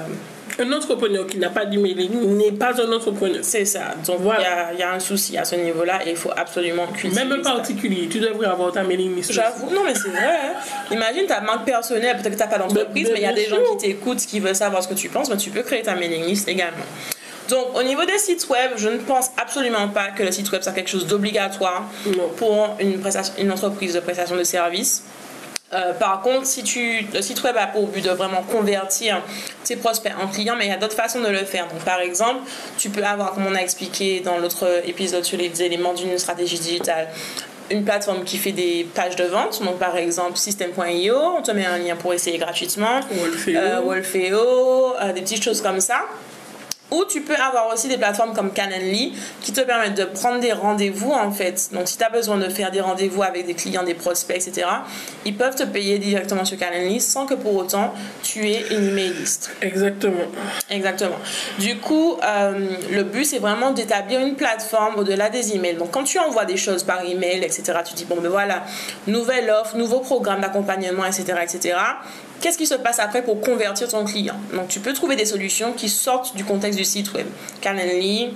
Un 0.61 0.73
entrepreneur 0.73 1.27
qui 1.27 1.39
n'a 1.39 1.51
pas 1.51 1.65
d'emailing 1.65 2.37
n'est 2.37 2.53
pas 2.53 2.73
un 2.83 2.93
entrepreneur. 2.93 3.39
c'est 3.43 3.65
ça. 3.65 3.95
Donc, 4.07 4.17
il 4.19 4.23
Voilà. 4.25 4.71
il 4.73 4.79
y 4.81 4.83
a 4.83 4.93
un 4.93 4.99
souci 5.01 5.39
à 5.39 5.45
ce 5.45 5.55
niveau-là 5.55 6.01
et 6.05 6.11
il 6.11 6.17
faut 6.17 6.33
absolument 6.37 6.87
cultiver 6.89 7.25
Même 7.25 7.33
un 7.33 7.43
particulier, 7.43 8.09
tu 8.09 8.19
devrais 8.19 8.47
avoir 8.49 8.73
ta 8.73 8.83
mailing 8.83 9.15
list. 9.15 9.33
J'avoue, 9.33 9.71
non 9.73 9.83
mais 9.85 9.95
c'est 9.95 10.09
vrai. 10.09 10.19
hein. 10.25 10.53
Imagine 10.91 11.27
ta 11.27 11.41
marque 11.41 11.65
personnelle, 11.65 12.17
peut-être 12.17 12.33
que 12.33 12.37
tu 12.37 12.43
n'as 12.43 12.47
pas 12.49 12.59
d'entreprise, 12.59 13.09
Mais- 13.13 13.19
il 13.21 13.23
y 13.23 13.27
a 13.27 13.33
des 13.33 13.47
gens 13.47 13.57
qui 13.73 13.87
t'écoutent, 13.87 14.19
qui 14.19 14.41
veulent 14.41 14.55
savoir 14.57 14.83
ce 14.83 14.89
que 14.89 14.95
tu 14.95 15.09
penses, 15.09 15.31
mais 15.31 15.37
tu 15.37 15.51
peux 15.51 15.63
créer 15.63 15.83
ta 15.83 15.95
mailing 15.95 16.25
list 16.25 16.49
également. 16.49 16.85
Donc 17.49 17.79
au 17.79 17.83
niveau 17.83 18.05
des 18.05 18.19
sites 18.19 18.47
web, 18.51 18.73
je 18.77 18.89
ne 18.91 18.99
pense 18.99 19.31
absolument 19.41 19.89
pas 19.89 20.09
que 20.09 20.23
le 20.23 20.31
site 20.33 20.51
web 20.53 20.61
soit 20.63 20.73
quelque 20.73 20.91
chose 20.91 21.07
d'obligatoire 21.07 21.85
pour 22.37 22.77
une, 22.81 22.99
prestation- 23.01 23.33
une 23.39 23.51
entreprise 23.53 23.95
de 23.95 24.01
prestation 24.01 24.37
de 24.37 24.45
services. 24.45 25.05
Euh, 25.75 25.93
par 25.93 26.23
contre, 26.23 26.47
si 26.47 26.63
tu, 26.63 27.05
le 27.13 27.21
site 27.21 27.43
web 27.43 27.55
a 27.59 27.67
pour 27.67 27.89
but 27.89 28.03
de 28.03 28.11
vraiment 28.11 28.43
convertir 28.43 29.23
tes 29.65 29.77
prospects 29.77 30.13
en 30.19 30.27
clients, 30.27 30.57
mais 30.57 30.65
il 30.65 30.71
y 30.71 30.75
a 30.75 30.79
d'autres 30.79 30.97
façons 30.97 31.21
de 31.21 31.29
le 31.29 31.45
faire. 31.45 31.69
Donc, 31.69 31.81
par 31.85 32.01
exemple, 32.01 32.41
tu 32.79 32.89
peux 32.89 33.05
avoir, 33.05 33.35
comme 33.35 33.47
on 33.47 33.55
a 33.55 33.61
expliqué 33.61 34.21
dans 34.21 34.39
l'autre 34.39 34.83
épisode 34.87 35.25
sur 35.25 35.37
les 35.37 35.63
éléments 35.63 35.93
d'une 35.93 36.17
stratégie 36.19 36.59
digitale, 36.59 37.09
une 37.71 37.85
plateforme 37.85 38.25
qui 38.25 38.39
fait 38.39 38.53
des 38.53 38.89
pages 38.95 39.17
de 39.17 39.25
vente. 39.25 39.63
Donc, 39.63 39.79
par 39.79 39.97
exemple, 39.97 40.39
System.io, 40.39 41.15
on 41.15 41.43
te 41.43 41.51
met 41.51 41.67
un 41.67 41.79
lien 41.79 41.97
pour 41.97 42.15
essayer 42.15 42.39
gratuitement. 42.39 43.01
Wolfeo. 43.11 43.59
Euh, 43.59 43.81
Wolfeo, 43.81 44.95
euh, 45.01 45.13
des 45.13 45.21
petites 45.21 45.43
choses 45.43 45.61
comme 45.61 45.81
ça. 45.81 46.01
Ou 46.91 47.05
tu 47.05 47.21
peux 47.21 47.37
avoir 47.37 47.73
aussi 47.73 47.89
des 47.89 47.99
plateformes 47.99 48.35
comme 48.35 48.53
Calendly 48.53 49.13
qui 49.43 49.53
te 49.53 49.61
permettent 49.61 49.97
de 49.97 50.05
prendre 50.05 50.41
des 50.41 50.53
rendez-vous 50.53 51.13
en 51.13 51.31
fait. 51.31 51.71
Donc 51.73 51.89
si 51.89 51.99
tu 51.99 52.05
as 52.05 52.11
besoin 52.11 52.39
de 52.39 52.49
faire 52.49 52.71
des 52.71 52.81
rendez-vous 52.81 53.23
avec 53.23 53.47
des 53.47 53.55
clients, 53.55 53.83
des 53.83 53.95
prospects, 53.95 54.37
etc., 54.37 54.67
ils 55.25 55.37
peuvent 55.37 55.55
te 55.55 55.65
payer 55.65 55.99
directement 55.99 56.45
sur 56.45 56.57
Calendly 56.57 57.01
sans 57.01 57.27
que 57.27 57.35
pour 57.35 57.55
autant 57.57 57.93
tu 58.23 58.49
aies 58.49 58.65
une 58.71 58.89
email 58.89 59.13
list. 59.13 59.51
Exactement. 59.61 60.25
Exactement. 60.71 61.19
Du 61.59 61.79
coup, 61.79 62.17
euh, 62.23 62.69
le 62.91 63.03
but, 63.03 63.25
c'est 63.25 63.39
vraiment 63.39 63.71
d'établir 63.71 64.21
une 64.21 64.35
plateforme 64.35 64.97
au-delà 64.97 65.31
des 65.31 65.55
emails. 65.55 65.77
Donc, 65.77 65.91
quand 65.91 66.05
tu 66.05 66.19
envoies 66.19 66.45
des 66.45 66.57
choses 66.57 66.83
par 66.83 67.05
email, 67.05 67.45
etc., 67.45 67.79
tu 67.85 67.95
dis, 67.95 68.05
bon, 68.05 68.17
ben 68.21 68.29
voilà, 68.29 68.65
nouvelle 69.07 69.51
offre, 69.51 69.77
nouveau 69.77 70.01
programme 70.01 70.41
d'accompagnement, 70.41 71.05
etc., 71.05 71.39
etc., 71.43 71.77
qu'est-ce 72.41 72.59
qui 72.59 72.67
se 72.67 72.75
passe 72.75 72.99
après 72.99 73.23
pour 73.23 73.41
convertir 73.41 73.89
ton 73.89 74.05
client? 74.05 74.37
Donc, 74.55 74.69
tu 74.69 74.81
peux 74.81 74.93
trouver 74.93 75.17
des 75.17 75.25
solutions 75.25 75.73
qui 75.73 75.89
sortent 75.89 76.37
du 76.37 76.45
contexte 76.45 76.79
du 76.79 76.85
site 76.85 77.13
web. 77.15 77.27
Calendly, 77.61 78.31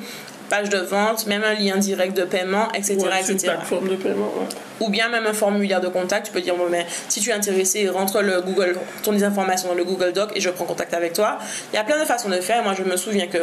page 0.50 0.68
de 0.68 0.78
vente, 0.78 1.26
même 1.26 1.42
un 1.44 1.54
lien 1.54 1.76
direct 1.76 2.16
de 2.16 2.24
paiement, 2.24 2.68
etc., 2.74 2.96
Ouais, 2.98 3.08
c'est 3.22 3.32
une 3.32 3.36
etc 3.38 3.52
plateforme 3.54 3.88
de 3.88 3.96
paiement. 3.96 4.32
ouais. 4.38 4.46
ou 4.80 4.88
bien 4.90 5.08
même 5.08 5.26
un 5.26 5.32
formulaire 5.32 5.80
de 5.80 5.88
contact. 5.88 6.26
Tu 6.26 6.32
peux 6.32 6.40
dire, 6.40 6.56
bon, 6.56 6.66
mais 6.70 6.86
si 7.08 7.20
tu 7.20 7.30
es 7.30 7.32
intéressé, 7.32 7.88
rentre 7.88 8.20
le 8.20 8.40
Google, 8.40 8.76
ton 9.02 9.12
des 9.12 9.22
informations 9.24 9.68
dans 9.68 9.74
le 9.74 9.84
Google 9.84 10.12
Doc 10.12 10.30
et 10.34 10.40
je 10.40 10.50
prends 10.50 10.64
contact 10.64 10.92
avec 10.94 11.12
toi. 11.12 11.38
Il 11.72 11.76
y 11.76 11.78
a 11.78 11.84
plein 11.84 12.00
de 12.00 12.04
façons 12.04 12.28
de 12.28 12.40
faire. 12.40 12.62
Moi, 12.64 12.74
je 12.76 12.82
me 12.82 12.96
souviens 12.96 13.26
que, 13.28 13.38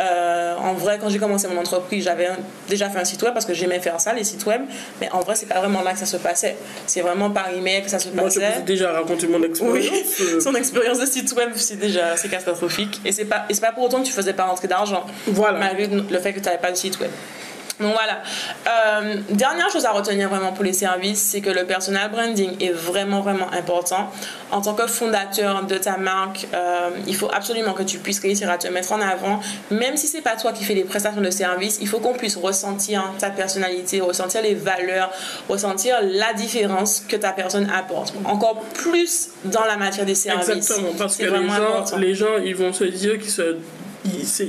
euh, 0.00 0.54
en 0.56 0.74
vrai, 0.74 0.98
quand 1.00 1.08
j'ai 1.08 1.18
commencé 1.18 1.48
mon 1.48 1.58
entreprise, 1.58 2.04
j'avais 2.04 2.28
déjà 2.68 2.88
fait 2.88 2.98
un 2.98 3.04
site 3.04 3.22
web 3.22 3.32
parce 3.32 3.44
que 3.46 3.54
j'aimais 3.54 3.80
faire 3.80 4.00
ça, 4.00 4.12
les 4.12 4.24
sites 4.24 4.44
web. 4.46 4.62
Mais 5.00 5.10
en 5.12 5.20
vrai, 5.20 5.34
c'est 5.34 5.46
pas 5.46 5.58
vraiment 5.58 5.82
là 5.82 5.92
que 5.92 5.98
ça 5.98 6.06
se 6.06 6.16
passait. 6.16 6.56
C'est 6.86 7.00
vraiment 7.00 7.30
par 7.30 7.48
email 7.50 7.82
que 7.82 7.90
ça 7.90 7.98
se 7.98 8.08
Moi, 8.10 8.28
je 8.28 8.38
passait. 8.40 8.52
vous 8.54 8.60
ai 8.60 8.62
déjà 8.62 8.92
raconté 8.92 9.26
mon 9.26 9.42
expérience. 9.42 9.74
Oui, 9.76 9.90
euh, 10.20 10.40
son 10.40 10.54
expérience 10.54 11.00
de 11.00 11.06
site 11.06 11.32
web, 11.32 11.50
c'est 11.56 11.76
déjà 11.78 12.16
c'est 12.16 12.28
catastrophique. 12.28 13.00
Et 13.04 13.12
c'est 13.12 13.24
pas, 13.24 13.44
et 13.48 13.54
pas 13.56 13.72
pour 13.72 13.84
autant 13.84 14.00
que 14.00 14.06
tu 14.06 14.12
faisais 14.12 14.32
pas 14.32 14.44
rentrer 14.44 14.68
d'argent, 14.68 15.04
Voilà. 15.26 15.58
malgré 15.58 15.86
le 15.88 16.18
fait 16.18 16.32
que 16.32 16.37
tu 16.40 16.46
n'avais 16.46 16.58
pas 16.58 16.70
de 16.70 16.76
site 16.76 16.98
web. 17.00 17.10
Donc 17.80 17.92
voilà. 17.92 18.22
Euh, 18.66 19.16
dernière 19.30 19.70
chose 19.70 19.84
à 19.84 19.92
retenir 19.92 20.28
vraiment 20.28 20.52
pour 20.52 20.64
les 20.64 20.72
services, 20.72 21.20
c'est 21.20 21.40
que 21.40 21.50
le 21.50 21.64
personal 21.64 22.10
branding 22.10 22.56
est 22.60 22.72
vraiment 22.72 23.20
vraiment 23.20 23.50
important. 23.52 24.10
En 24.50 24.60
tant 24.60 24.74
que 24.74 24.86
fondateur 24.86 25.64
de 25.64 25.76
ta 25.76 25.96
marque, 25.96 26.48
euh, 26.54 26.90
il 27.06 27.14
faut 27.14 27.30
absolument 27.32 27.74
que 27.74 27.82
tu 27.82 27.98
puisses 27.98 28.20
réussir 28.20 28.50
à 28.50 28.58
te 28.58 28.66
mettre 28.68 28.92
en 28.92 29.00
avant, 29.00 29.40
même 29.70 29.96
si 29.96 30.06
c'est 30.06 30.22
pas 30.22 30.36
toi 30.36 30.52
qui 30.52 30.64
fais 30.64 30.74
les 30.74 30.84
prestations 30.84 31.20
de 31.20 31.30
services. 31.30 31.78
Il 31.80 31.88
faut 31.88 32.00
qu'on 32.00 32.14
puisse 32.14 32.36
ressentir 32.36 33.12
ta 33.18 33.30
personnalité, 33.30 34.00
ressentir 34.00 34.42
les 34.42 34.54
valeurs, 34.54 35.12
ressentir 35.48 35.98
la 36.02 36.32
différence 36.32 37.02
que 37.06 37.16
ta 37.16 37.32
personne 37.32 37.70
apporte. 37.70 38.12
Encore 38.24 38.60
plus 38.74 39.28
dans 39.44 39.64
la 39.64 39.76
matière 39.76 40.06
des 40.06 40.14
services. 40.14 40.48
Exactement, 40.48 40.94
parce 40.98 41.16
que 41.16 41.24
les 41.26 41.48
gens, 41.48 41.96
les 41.96 42.14
gens, 42.14 42.36
ils 42.44 42.56
vont 42.56 42.72
se 42.72 42.84
dire 42.84 43.18
qu'ils 43.18 43.30
se 43.30 43.56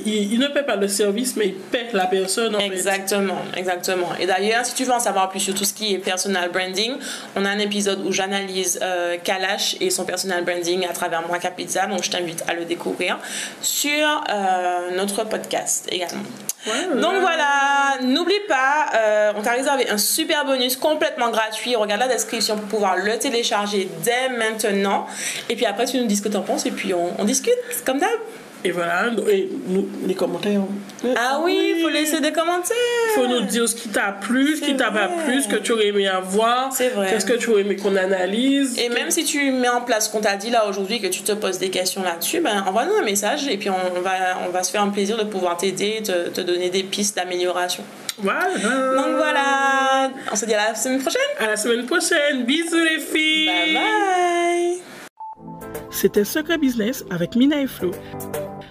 il, 0.06 0.40
ne 0.40 0.48
paie 0.48 0.64
pas 0.64 0.76
le 0.76 0.88
service, 0.88 1.36
mais 1.36 1.48
il 1.48 1.54
paie 1.56 1.88
la 1.94 2.06
personne. 2.06 2.56
exactement, 2.60 3.42
exactement. 3.56 4.10
Et 4.20 4.26
d'ailleurs, 4.26 4.66
si 4.66 4.76
tu 4.76 4.84
veux 4.84 4.92
en 4.92 5.00
savoir 5.00 5.30
plus 5.30 5.40
sur 5.40 5.54
tout 5.54 5.66
ce 5.66 5.74
qui 5.74 5.94
est 5.94 6.00
personal 6.00 6.50
branding, 6.52 6.94
on 7.36 7.46
a 7.46 7.50
un 7.50 7.60
épisode 7.60 8.06
où 8.06 8.12
j'analyse 8.12 8.80
euh, 8.82 9.18
Kalash 9.24 9.78
et 9.80 9.90
son 9.90 10.06
personal 10.06 10.44
branding 10.44 10.86
à 10.88 10.94
travers 10.94 11.26
moi 11.28 11.40
Capizza, 11.40 11.88
donc 11.88 12.04
je 12.04 12.12
t'invite 12.12 12.44
à 12.48 12.54
le 12.54 12.66
découvrir 12.66 13.20
sur 13.62 14.24
euh, 14.30 14.96
notre 14.96 15.24
podcast 15.24 15.88
également. 15.92 16.24
Donc 16.66 17.14
voilà, 17.22 17.98
n'oublie 18.02 18.40
pas, 18.48 18.88
euh, 18.94 19.32
on 19.36 19.42
t'a 19.42 19.52
réservé 19.52 19.90
un 19.90 19.98
super 19.98 20.46
bonus 20.46 20.76
complètement 20.76 21.30
gratuit. 21.30 21.76
Regarde 21.76 22.02
la 22.02 22.08
description 22.08 22.58
pour 22.58 22.68
pouvoir 22.68 22.98
le 22.98 23.18
télécharger 23.18 23.90
dès 24.04 24.30
maintenant. 24.30 25.08
Et 25.48 25.56
puis 25.56 25.66
après, 25.66 25.86
tu 25.86 25.98
nous 25.98 26.06
dis 26.06 26.18
ce 26.18 26.22
que 26.22 26.30
tu 26.30 26.38
en 26.38 26.42
penses 26.42 26.66
et 26.66 26.72
puis 26.72 26.94
on, 26.94 27.14
on 27.18 27.24
discute 27.24 27.56
comme 27.86 28.00
d'hab. 28.00 28.10
Et 28.66 28.72
voilà, 28.72 29.06
et 29.30 29.48
nous, 29.68 29.88
les 30.06 30.16
commentaires. 30.16 30.62
Ah 31.16 31.40
oui, 31.42 31.76
il 31.76 31.82
faut 31.82 31.90
laisser 31.90 32.20
des 32.20 32.34
commentaires. 32.34 32.76
Il 33.16 33.22
faut 33.22 33.28
nous 33.28 33.46
dire 33.46 33.70
ce 33.70 33.76
qui 33.76 33.88
t'a 33.88 34.12
plu, 34.12 34.58
ce 34.58 34.62
qui 34.62 34.76
t'a 34.76 34.92
pas 34.92 35.08
plu, 35.08 35.42
ce 35.42 35.48
que 35.48 35.56
tu 35.56 35.72
aurais 35.72 35.88
aimé 35.88 36.10
avoir. 36.10 36.74
C'est 36.74 36.90
vrai. 36.90 37.08
Qu'est-ce 37.10 37.26
que 37.26 37.38
tu 37.38 37.52
aurais 37.52 37.62
aimé 37.62 37.78
qu'on 37.78 37.96
analyse. 37.96 38.78
Et 38.78 38.90
même 38.90 39.12
si 39.12 39.24
tu 39.24 39.52
mets 39.52 39.70
en 39.70 39.80
place 39.80 40.08
ce 40.08 40.12
qu'on 40.12 40.20
t'a 40.20 40.36
dit 40.36 40.50
là 40.50 40.68
aujourd'hui, 40.68 41.00
que 41.00 41.08
tu 41.08 41.22
te 41.22 41.32
poses 41.32 41.58
des 41.58 41.70
questions 41.70 42.04
là-dessus, 42.04 42.42
ben, 42.42 42.66
envoie-nous 42.68 42.96
un 42.96 43.04
message 43.04 43.48
et 43.48 43.56
puis 43.56 43.70
on 43.70 44.02
va, 44.02 44.12
on 44.46 44.50
va 44.52 44.64
se 44.64 44.72
faire 44.72 44.82
un 44.82 44.90
plaisir 44.90 45.18
de 45.18 45.24
pouvoir 45.24 45.56
t'aider, 45.56 46.02
te, 46.04 46.28
te 46.28 46.42
donner 46.42 46.70
des 46.70 46.84
pistes 46.84 47.16
d'amélioration. 47.16 47.84
Voilà. 48.18 48.50
Donc 48.50 49.16
voilà, 49.16 50.12
on 50.30 50.36
se 50.36 50.46
dit 50.46 50.54
à 50.54 50.70
la 50.70 50.76
semaine 50.76 51.00
prochaine. 51.00 51.22
À 51.40 51.48
la 51.48 51.56
semaine 51.56 51.86
prochaine. 51.86 52.44
Bisous 52.44 52.76
les 52.76 53.00
filles. 53.00 53.48
Bye 53.48 53.74
bye. 53.74 54.82
C'était 55.92 56.26
Secret 56.26 56.58
Business 56.58 57.06
avec 57.10 57.36
Mina 57.36 57.62
et 57.62 57.68
Flo. 57.68 57.92